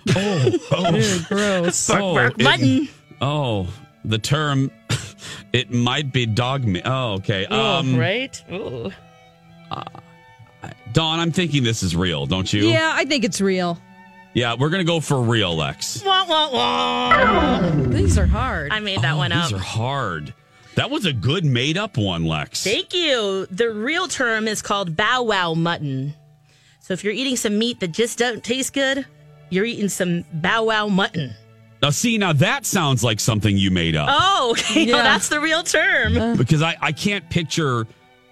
[0.72, 0.94] oh.
[0.96, 1.86] Ew, gross.
[1.88, 2.88] Bark, Oh, bark, it-
[3.20, 3.66] Oh,
[4.06, 4.70] the term,
[5.52, 6.82] it might be dog meat.
[6.86, 7.44] Oh, okay.
[7.44, 8.42] Um, oh, right?
[8.50, 8.90] Ooh.
[10.94, 12.68] Dawn, I'm thinking this is real, don't you?
[12.68, 13.78] Yeah, I think it's real.
[14.38, 16.04] Yeah, we're going to go for real, Lex.
[16.04, 17.70] Wah, wah, wah.
[17.88, 18.70] These are hard.
[18.70, 19.50] I made that oh, one up.
[19.50, 20.32] These are hard.
[20.76, 22.62] That was a good made up one, Lex.
[22.62, 23.46] Thank you.
[23.50, 26.14] The real term is called bow wow mutton.
[26.78, 29.04] So if you're eating some meat that just doesn't taste good,
[29.50, 31.34] you're eating some bow wow mutton.
[31.82, 34.08] Now, see, now that sounds like something you made up.
[34.08, 34.86] Oh, okay.
[34.86, 35.02] No, Yeah.
[35.02, 36.36] that's the real term.
[36.36, 37.88] Because I, I can't picture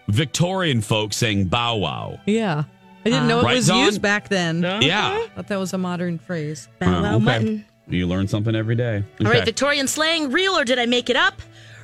[0.07, 2.21] Victorian folks saying bow wow.
[2.27, 2.63] yeah.
[3.07, 3.85] I didn't know it Right, was Dawn?
[3.85, 4.63] used back then.
[4.63, 5.07] Yeah.
[5.09, 5.29] Uh-huh.
[5.37, 6.69] thought that was a modern phrase.
[6.81, 7.25] bow wow okay.
[7.25, 7.65] mutton.
[7.89, 9.05] You learn something every day.
[9.21, 9.45] All right, Okay.
[9.45, 11.41] Victorian slang, real or did I make it up?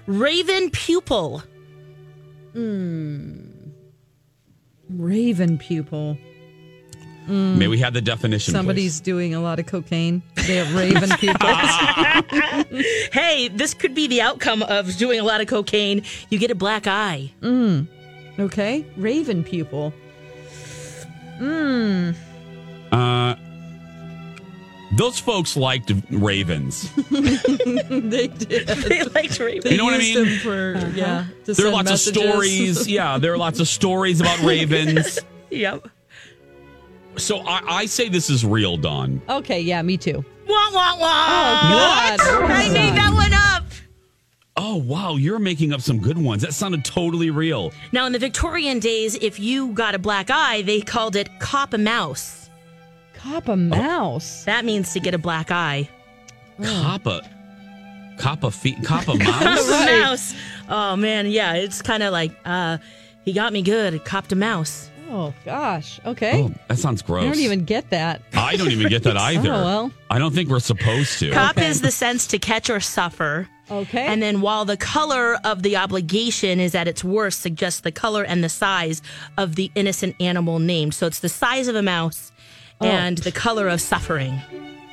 [0.06, 1.42] Raven pupil.
[2.54, 3.48] Mmm.
[4.90, 6.18] Raven pupil.
[7.26, 7.56] Hmm.
[7.56, 10.22] May we have the definition, Somebody's doing a lot of cocaine.
[10.34, 11.60] They have raven pupils.
[13.12, 16.02] Hey, this could be the outcome of doing a lot of cocaine.
[16.30, 17.30] You get a black eye.
[17.40, 17.86] Mmm.
[18.40, 18.84] Okay.
[18.96, 19.92] Raven pupil.
[21.38, 22.16] Please.
[22.92, 23.34] Uh,
[24.96, 26.92] those folks liked ravens.
[27.10, 28.66] they did.
[28.68, 29.64] they liked ravens.
[29.64, 30.28] They You know what I used mean?
[30.28, 31.24] them for, yeah.
[31.44, 32.22] to There are lots messages.
[32.22, 32.88] of stories.
[32.92, 35.18] Yeah, there are lots of stories about ravens.
[35.50, 35.88] Yep.
[37.16, 39.20] So I, I say this is real, Dawn.
[39.28, 40.24] okay, yeah, me too.
[40.48, 40.98] Wah, wah, wah.
[40.98, 42.20] God.
[42.20, 43.51] I made that one up.
[44.56, 45.16] Oh, wow.
[45.16, 46.42] You're making up some good ones.
[46.42, 47.72] That sounded totally real.
[47.92, 51.72] Now, in the Victorian days, if you got a black eye, they called it cop
[51.72, 52.50] a mouse.
[53.14, 54.44] Cop a mouse.
[54.44, 55.88] That means to get a black eye.
[56.62, 57.22] Cop a.
[58.18, 58.76] Cop a feet.
[58.78, 59.68] Coppa mouse?
[59.68, 60.34] A mouse.
[60.68, 61.26] Oh, man.
[61.28, 62.76] Yeah, it's kind of like, uh,
[63.24, 64.04] he got me good.
[64.04, 64.90] Copped a mouse.
[65.14, 66.00] Oh gosh.
[66.06, 66.42] Okay.
[66.42, 67.24] Oh, that sounds gross.
[67.24, 68.22] I don't even get that.
[68.32, 69.50] I don't even get that either.
[69.50, 69.92] Oh, well.
[70.08, 71.30] I don't think we're supposed to.
[71.32, 71.68] Cop Okay.
[71.68, 73.46] is the sense to catch or suffer.
[73.72, 74.06] Okay.
[74.06, 78.24] And then while the color of the obligation is at its worst, suggests the color
[78.24, 79.02] and the size
[79.38, 80.94] of the innocent animal named.
[80.94, 82.32] So it's the size of a mouse
[82.80, 82.86] oh.
[82.86, 84.40] and the color of suffering.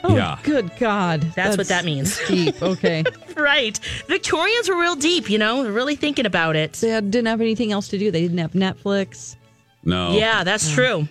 [0.04, 0.40] oh, yeah.
[0.44, 1.22] good God.
[1.36, 2.20] That's what that means.
[2.28, 2.62] Deep.
[2.62, 3.04] Okay.
[3.36, 3.80] Right.
[4.08, 6.74] Victorians were real deep, you know, They're really thinking about it.
[6.74, 8.12] they had- didn't have anything else to do.
[8.12, 9.38] They didn't have Netflix.
[9.86, 10.12] No.
[10.12, 11.08] Yeah, that's true.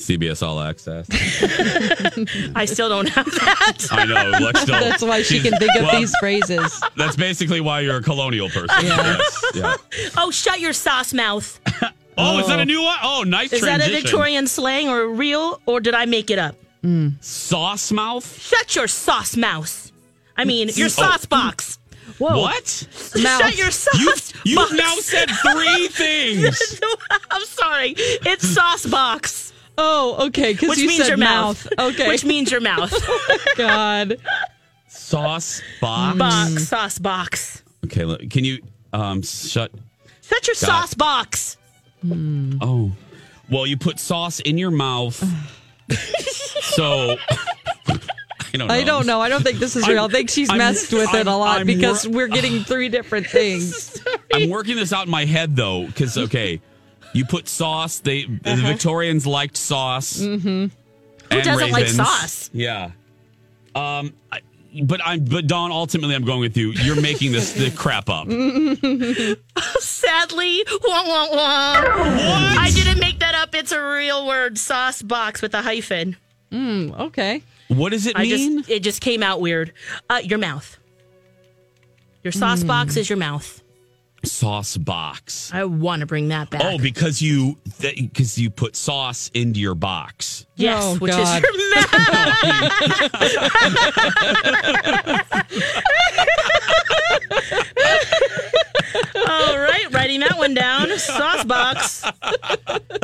[0.00, 1.06] CBS All Access.
[2.56, 3.88] I still don't have that.
[3.92, 4.38] I know.
[4.44, 6.82] Lex still, That's why she can think of well, these phrases.
[6.96, 8.68] That's basically why you're a colonial person.
[8.86, 9.18] Yeah.
[9.18, 9.44] Yes.
[9.54, 9.76] Yeah.
[10.16, 11.60] Oh, shut your sauce mouth.
[12.22, 12.98] Oh, is that a new one?
[13.02, 13.94] Oh, nice Is that transition.
[13.94, 16.54] a Victorian slang or real, or did I make it up?
[17.22, 18.38] Sauce mouth?
[18.38, 19.90] Shut your sauce mouth.
[20.36, 20.90] I mean, your Oh.
[20.90, 21.78] sauce box.
[22.18, 22.38] Whoa.
[22.38, 22.86] What?
[23.22, 23.40] Mouth.
[23.40, 24.32] Shut your sauce You, box.
[24.44, 26.80] you've now said three things.
[27.30, 27.94] I'm sorry.
[27.96, 30.52] It's sauce box, Oh, okay.
[30.52, 31.66] Because which you means said your mouth.
[31.78, 32.08] Okay.
[32.08, 32.92] Which means your mouth.
[33.56, 34.18] God.
[34.88, 36.18] Sauce box.
[36.18, 37.62] box, sauce box.
[37.86, 38.58] Okay, look, can you
[38.92, 39.70] um shut?
[40.22, 40.98] Shut your Got sauce it.
[40.98, 41.56] box.
[42.60, 42.92] Oh,
[43.50, 45.16] well, you put sauce in your mouth.
[46.62, 47.16] so
[47.88, 48.74] I don't know.
[48.74, 49.20] I don't know.
[49.20, 50.04] I don't think this is I'm- real.
[50.04, 52.62] I think she's I'm- messed with it a I'm- lot I'm because wor- we're getting
[52.64, 54.00] three different things.
[54.32, 56.60] I'm working this out in my head though, because okay,
[57.12, 57.98] you put sauce.
[58.00, 60.18] They the Victorians liked sauce.
[60.18, 60.46] Mm-hmm.
[60.48, 60.64] Who
[61.30, 61.40] Uh-huh.
[61.42, 62.50] doesn't like sauce?
[62.52, 62.90] Yeah.
[63.74, 64.40] Um, I,
[64.82, 65.70] but I'm but Dawn.
[65.72, 66.70] Ultimately, I'm going with you.
[66.72, 68.26] You're making this the crap up.
[69.80, 72.54] Sadly, wah, wah, wah.
[72.58, 73.54] I didn't make that up.
[73.54, 74.58] It's a real word.
[74.58, 76.16] Sauce box with a hyphen.
[76.52, 77.42] Okay.
[77.68, 78.58] What does it I mean?
[78.58, 79.72] just it just came out weird.
[80.08, 80.76] Uh, your mouth.
[82.24, 83.62] Your sauce box is your mouth.
[84.24, 85.50] Sauce box.
[85.52, 86.62] I want to bring that back.
[86.64, 90.46] Oh, because you because you put sauce into your box.
[90.56, 91.42] yes, Oh, which God.
[91.42, 93.00] is your mouth.
[99.28, 100.88] All right, writing that one down.
[100.98, 102.04] Sauce box.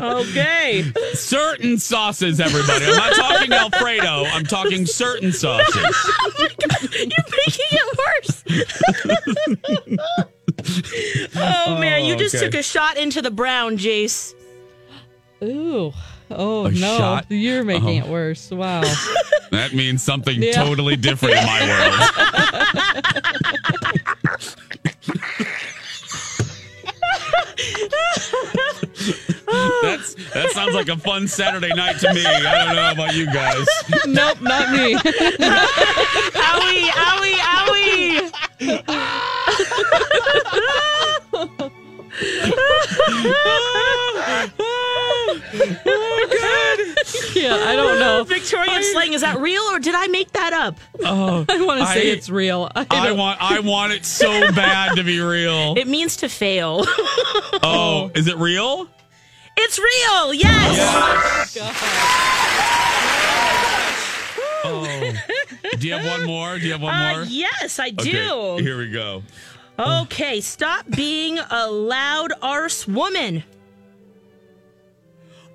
[0.01, 0.85] Okay.
[1.15, 2.85] Certain sauces, everybody.
[2.87, 4.25] I'm not talking Alfredo.
[4.27, 5.75] I'm talking certain sauces.
[5.77, 6.95] oh my God.
[6.95, 7.09] You're
[7.47, 8.45] making it worse.
[11.37, 12.45] oh man, you oh, just okay.
[12.47, 14.35] took a shot into the brown, Jace.
[15.43, 15.93] Ooh.
[16.31, 16.99] Oh A no.
[16.99, 17.27] shot?
[17.29, 18.07] You're making Oh.
[18.07, 18.51] it worse.
[18.51, 18.83] Wow.
[19.53, 20.53] That means something Yeah.
[20.65, 21.95] totally different in my world.
[29.83, 32.25] That's that sounds like a fun Saturday night to me.
[32.25, 33.67] I don't know about you guys.
[34.07, 34.95] nope, not me.
[36.37, 37.39] owie, owie,
[38.61, 39.27] owie.
[47.35, 48.25] yeah, I don't know.
[48.25, 50.79] Victorian slang is that real or did I make that up?
[51.05, 52.71] Oh, I want to say I- it's real.
[52.75, 55.75] I, I don't- want I want it so bad to be real.
[55.77, 56.85] It means to fail.
[57.63, 58.89] Oh, is it real?
[59.57, 60.35] it's real.
[60.35, 61.57] Yes.
[64.65, 64.85] Oh.
[65.79, 66.59] Do you have one more?
[66.59, 67.25] Do you have one Uh, more?
[67.25, 68.57] yes, I Okay, do.
[68.61, 69.23] here we go.
[69.79, 73.45] Okay, stop being a loud arse woman.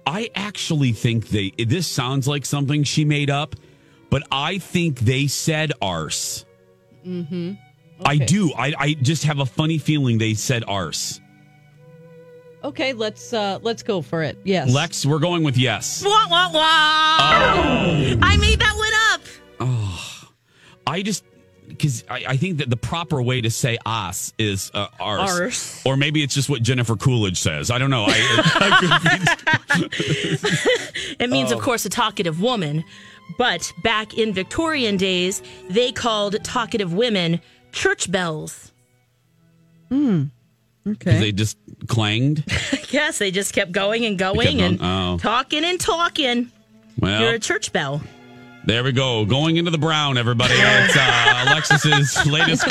[0.06, 1.52] I actually think they.
[1.58, 3.56] This sounds like something she made up,
[4.10, 6.46] but I think they said arse.
[7.06, 7.54] Mm-hmm.
[8.06, 8.52] I do.
[8.54, 11.20] I, I just have a funny feeling they said arse.
[12.64, 14.38] Okay, let's uh let's go for it.
[14.44, 14.72] Yes.
[14.72, 16.04] Lex, we're going with yes.
[16.06, 16.62] Wah, wah, wah.
[16.62, 19.22] I made that one up.
[19.60, 20.30] Oh,
[20.86, 21.24] I just
[21.82, 25.32] because I, I think that the proper way to say us is uh, arse.
[25.40, 25.82] Arse.
[25.86, 27.72] or maybe it's just what Jennifer Coolidge says.
[27.72, 28.06] I don't know.
[28.08, 28.14] I,
[29.74, 29.88] I
[31.20, 31.58] It means, Oh.
[31.58, 32.84] of course, a talkative woman.
[33.40, 38.72] But back in Victorian days, they called talkative women church bells.
[39.90, 40.26] Hmm.
[40.88, 41.20] Okay.
[41.20, 41.58] they just
[41.88, 42.44] clanged.
[42.92, 44.92] yes, they just kept going and kept going and going.
[44.92, 45.18] Oh.
[45.18, 46.52] talking and talking.
[47.00, 48.02] Well, You're a church bell.
[48.66, 49.26] There we go.
[49.26, 50.54] Going into the brown, everybody.
[50.56, 52.64] It's uh, Alexis's latest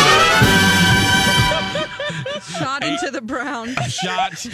[2.59, 3.75] Shot into the brown.
[3.89, 4.47] shot.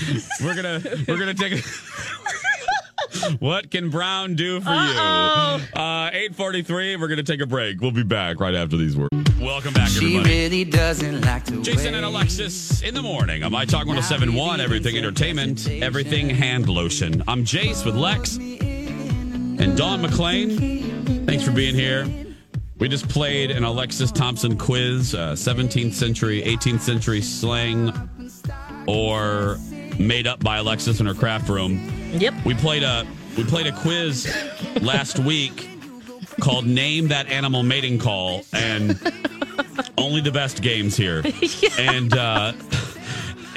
[0.43, 1.59] We're gonna we're gonna take a
[3.39, 5.57] What can Brown do for Uh-oh.
[5.75, 5.81] you?
[5.81, 7.81] Uh, 843, we're going to take a break.
[7.81, 9.11] We'll be back right after these words.
[9.41, 10.29] Welcome back, She everybody.
[10.29, 14.97] really doesn't like to Jason and Alexis in the morning on My Talk 1071, Everything
[14.99, 17.23] Entertainment, Everything Hand Lotion.
[17.27, 20.86] I'm Jace with Lex and Dawn McClain.
[21.07, 22.07] Thanks for being here.
[22.79, 27.93] We just played an Alexis Thompson quiz, uh, 17th century, 18th century slang,
[28.87, 29.57] or
[29.99, 31.91] made up by Alexis in her craft room.
[32.13, 32.35] Yep.
[32.45, 34.27] We played a we played a quiz
[34.83, 35.69] last week
[36.41, 38.99] called Name That Animal Mating Call, and
[39.97, 41.23] only the best games here.
[41.79, 42.53] And uh,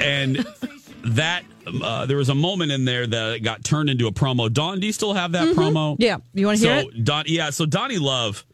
[0.00, 0.46] and
[1.04, 4.52] that uh, there was a moment in there that got turned into a promo.
[4.52, 5.96] Don, do you still have that promo?
[5.98, 6.18] Yeah.
[6.34, 7.04] You want to so hear it?
[7.04, 7.50] Don, yeah.
[7.50, 8.44] So Donnie Love,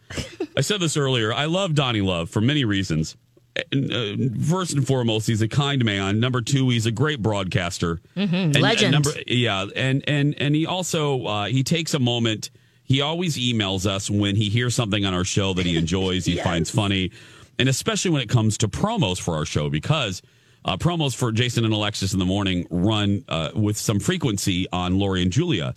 [0.56, 1.32] I said this earlier.
[1.32, 3.16] I love Donnie Love for many reasons.
[3.56, 6.20] Uh, first and foremost, he's a kind man.
[6.20, 8.00] Number two, he's a great broadcaster.
[8.16, 8.94] Mhm, And- legend.
[8.94, 12.50] And number, yeah, and and and he also uh, he takes a moment.
[12.84, 16.34] He always emails us when he hears something on our show that he enjoys, he
[16.36, 16.44] Yes.
[16.44, 17.10] finds funny,
[17.58, 20.20] and especially when it comes to promos for our show because.
[20.66, 24.98] Uh, promos for Jason and Alexis in the morning run uh, with some frequency on
[24.98, 25.72] Lori and Julia.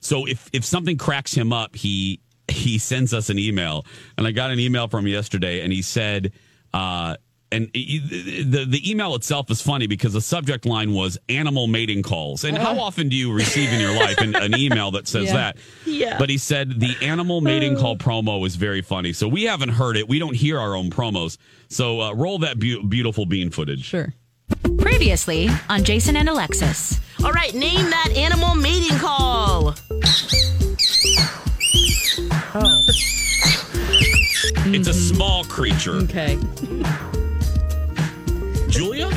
[0.00, 3.84] So if if something cracks him up, he he sends us an email.
[4.16, 6.32] And I got an email from him yesterday, and he said,
[6.72, 7.16] uh,
[7.52, 7.98] and he-
[8.44, 12.42] the the email itself is funny because the subject line was animal mating calls.
[12.44, 15.32] And how often do you receive in your life an, an email that says Yeah.
[15.34, 15.56] that?
[15.84, 16.16] Yeah.
[16.18, 19.12] But he said the animal mating call promo is very funny.
[19.12, 20.08] So we haven't heard it.
[20.08, 21.36] We don't hear our own promos.
[21.68, 23.84] So uh, roll that beau- beautiful bean footage.
[23.84, 24.14] Sure.
[24.78, 27.00] Previously on Jason and Alexis.
[27.24, 29.74] All right, name that animal mating call.
[32.54, 32.84] Oh.
[34.72, 35.96] It's a small creature.
[35.96, 36.38] Okay.
[38.68, 39.10] Julia?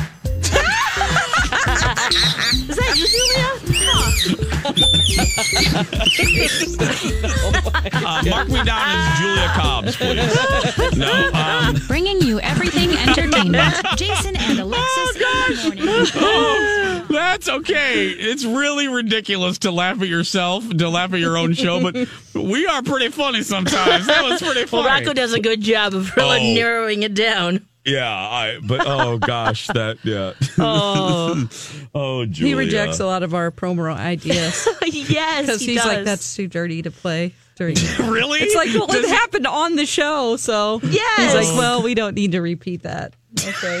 [7.94, 10.96] Uh, mark me down as Julia Cobbs, please.
[10.96, 11.30] No.
[11.32, 13.74] Um, Bringing you everything entertainment.
[13.96, 16.10] Jason and Alexis in the morning.
[16.16, 18.08] oh, that's okay.
[18.08, 22.66] It's really ridiculous to laugh at yourself, to laugh at your own show, but we
[22.66, 24.06] are pretty funny sometimes.
[24.06, 25.00] That was pretty Well, funny.
[25.04, 26.54] Rocco does a good job of really Oh.
[26.54, 27.66] narrowing it down.
[27.84, 28.58] Yeah, I.
[28.62, 30.32] But oh gosh, that yeah.
[30.58, 31.48] Oh.
[31.94, 32.48] oh, Julia.
[32.48, 35.86] He rejects a lot of our promo ideas yes, because he he's does.
[35.86, 37.34] like, that's too dirty to play.
[37.56, 38.40] During Really?
[38.40, 41.34] It's like, well, Does it he- happened on the show, so Yes.
[41.34, 43.14] he's like, well, we don't need to repeat that.
[43.40, 43.80] Okay.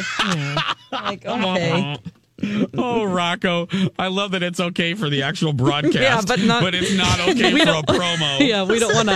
[0.92, 1.96] like, okay.
[2.76, 3.68] Oh, Rocco,
[3.98, 7.54] I love that it's okay for the actual broadcast, Yeah, but not- it's not okay
[7.54, 8.46] We for a don't- promo.
[8.46, 9.08] Yeah, we don't want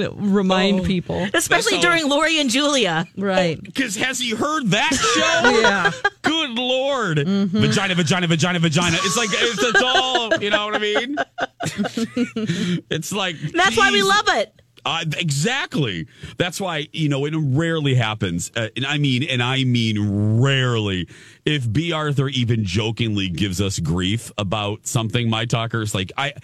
[0.00, 0.84] to remind oh.
[0.84, 1.26] people.
[1.34, 3.06] Especially during Lori and Julia.
[3.16, 3.58] Right.
[3.58, 5.60] Oh, because has he heard that show?
[5.60, 5.90] Yeah.
[6.22, 7.18] Good lord.
[7.18, 7.58] Mm-hmm.
[7.60, 8.96] Vagina, vagina, vagina, vagina.
[9.00, 10.34] It's like it's, it's all.
[10.42, 11.16] You know what I mean?
[12.90, 14.60] it's like That's why we love it.
[14.84, 16.06] Uh, exactly.
[16.36, 21.08] That's why you know it rarely happens, uh, and I mean, and I mean rarely.
[21.44, 21.92] If B.
[21.92, 26.34] Arthur even jokingly gives us grief about something, my talkers like I.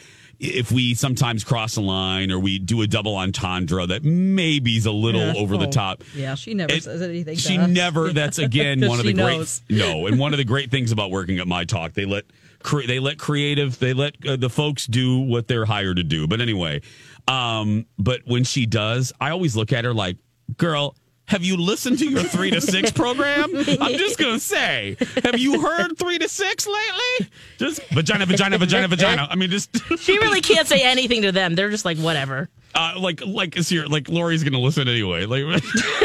[0.43, 4.91] If we sometimes cross a line or we do a double entendre that maybe's a
[4.91, 5.35] little Yeah.
[5.37, 7.37] over the Oh, top, Yeah, she never It- says anything.
[7.37, 7.69] she us.
[7.69, 8.11] never.
[8.15, 9.37] That's again one of the great.
[9.37, 9.61] knows.
[9.69, 12.25] No, and one of the great things about working at my talk, they let
[12.63, 16.27] cre- they let creative, they let uh, the folks do what they're hired to do.
[16.27, 16.81] But anyway,
[17.29, 20.17] um, but when she does, I always look at her like,
[20.57, 20.97] girl.
[21.31, 23.55] Have you listened to your three to six program?
[23.57, 27.31] I'm just gonna say, have you heard three to six lately?
[27.59, 29.27] Just vagina, vagina, vagina, vagina.
[29.31, 32.49] I mean, just She really can't say anything to them.Ey're just like, whatever.
[32.75, 35.25] uh, like like is here like Lori's gonna listen anyway.
[35.27, 35.43] Like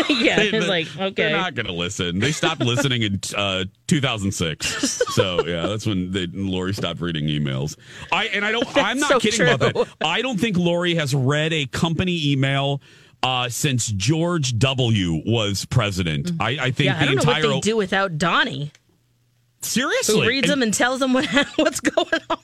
[0.10, 2.20] Yeah, they- it's like, okay, They're not going to listen.
[2.20, 4.68] They stopped listening in uh, 2006.
[5.16, 7.78] So yeah, that's when they, Lori stopped reading emails.
[8.12, 8.66] I and I don't.
[8.78, 9.52] I'm not so kidding true.
[9.54, 9.88] about that.
[10.06, 12.82] I don't think Lori has read a company email.
[13.26, 15.24] Uh, since George W.
[15.26, 16.86] was president, I, I think.
[16.88, 18.72] Yeah, the I don't know entire what they do without Donnie.
[19.62, 22.38] seriously Who reads them and tells them what, what's going on.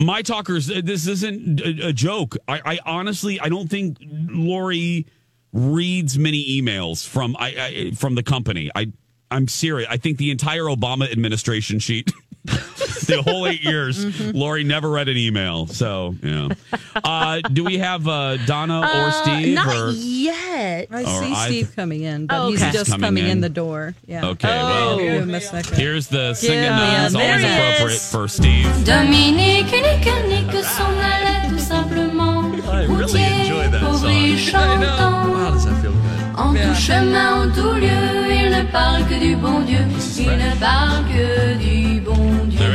[0.00, 5.06] my talkers uh, this isn't a, a joke I, I honestly i don't think lori
[5.52, 8.90] reads many emails from I, I from the company i
[9.30, 12.12] i'm serious i think the entire obama administration sheet
[13.06, 14.36] the whole eight years Mm-hmm.
[14.36, 16.48] lori never read an email so yeah
[17.04, 20.88] uh do we have uh donna or steve Not or yet.
[20.90, 22.72] I Or see I- Steve coming in, but Oh, he's okay.
[22.72, 23.30] just Coming coming, in.
[23.30, 23.40] in.
[23.40, 23.94] the door.
[24.06, 24.26] Yeah.
[24.32, 25.76] okay well Give him a second.
[25.76, 27.04] here's the singing Yeah, nun.
[27.06, 27.50] It's there always is.
[27.52, 32.54] appropriate for steve Dominique, nique, nique, s'en allait tout simplement.
[32.68, 34.80] I really enjoy that Pauvre et song.
[35.30, 36.00] Wow, does that feel good?
[36.36, 39.78] En tout chemin, en tout lieu, il ne parle que du bon Dieu.
[40.18, 42.23] Il ne parle que du bon Dieu.
[42.23, 42.23] there we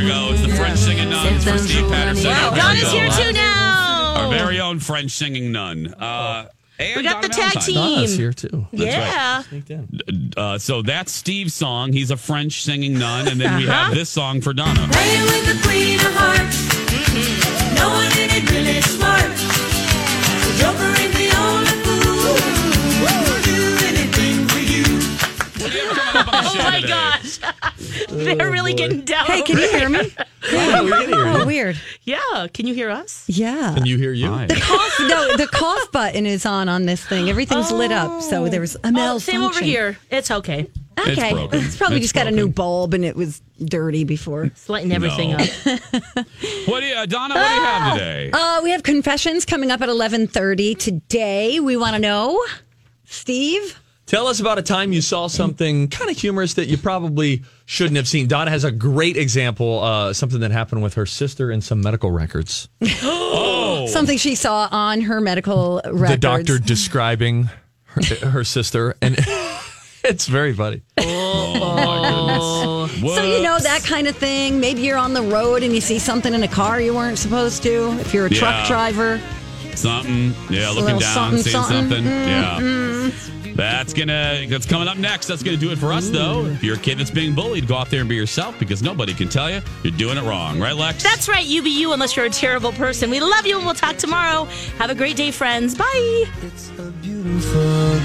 [0.09, 3.33] go it's the french singing nuns for steve patterson Wow, There we Donna's here too
[3.33, 4.13] now.
[4.15, 5.93] Our very own French singing nun.
[5.93, 6.47] Uh,
[6.79, 7.61] and We got Donna the tag Valentine.
[7.61, 7.75] team.
[7.75, 8.67] Donna's here too.
[8.71, 9.41] yeah.
[9.43, 10.33] Sneaked in.
[10.35, 11.93] Uh, so that's Steve's song.
[11.93, 13.27] He's a French singing nun.
[13.27, 13.85] And then we Uh-huh.
[13.85, 14.87] have this song for Donna.
[14.91, 16.57] Playing with the queen of hearts.
[17.79, 19.29] No one in it really smart.
[20.59, 21.08] The
[28.23, 29.25] They're really getting down.
[29.25, 30.13] Hey, can you hear me?
[30.51, 31.77] Yeah, we can hear Oh, weird.
[32.03, 32.47] Yeah.
[32.53, 33.25] Can you hear us?
[33.27, 33.73] Yeah.
[33.75, 34.27] Can you hear you?
[34.29, 34.47] Hi.
[34.47, 37.29] Cough, no, the cough button is on on this thing.
[37.29, 39.33] Everything's lit up, so there was a Oh, malfunction.
[39.33, 39.97] same over here.
[40.09, 40.69] It's okay.
[40.99, 41.59] Okay, broken.
[41.63, 44.43] it's probably It's just got a new bulb and it was dirty before.
[44.45, 45.37] It's lighting everything No.
[45.37, 45.49] up.
[46.67, 48.31] What do you, Donna, what do you have today?
[48.33, 51.59] Uh, we have confessions coming up at eleven thirty today.
[51.61, 52.43] We want to know,
[53.05, 53.79] Steve.
[54.05, 57.97] Tell us about a time you saw something kind of humorous that you probably shouldn't
[57.97, 58.25] have seen.
[58.27, 62.09] Donna has a great example, uh, something that happened with her sister and some medical
[62.09, 62.67] records.
[63.03, 66.09] Oh, Something she saw on her medical records.
[66.11, 67.49] The doctor describing
[67.85, 69.15] her, her sister, and
[70.03, 70.81] it's very funny.
[70.97, 73.15] oh my.
[73.15, 74.59] So you know that kind of thing.
[74.59, 77.61] Maybe you're on the road and you see something in a car you weren't supposed
[77.63, 77.91] to.
[77.99, 78.39] If you're a Yeah.
[78.39, 79.21] truck driver,
[79.75, 80.33] Something.
[80.49, 81.89] Yeah, looking down, something, seeing something.
[81.89, 82.05] something.
[82.05, 83.11] Yeah.
[83.59, 85.27] That's gonna that's coming up next.
[85.27, 86.45] That's gonna do it for us though.
[86.45, 89.13] If you're a kid that's being bullied, go out there and be yourself because nobody
[89.13, 91.03] can tell you you're doing it wrong, right, Lex?
[91.03, 91.45] That's right.
[91.45, 93.09] You be you unless you're a terrible person.
[93.09, 94.45] We love you and we'll talk tomorrow.
[94.77, 95.75] Have a great day, friends.
[95.75, 96.25] Bye.
[96.41, 97.99] It's a beautiful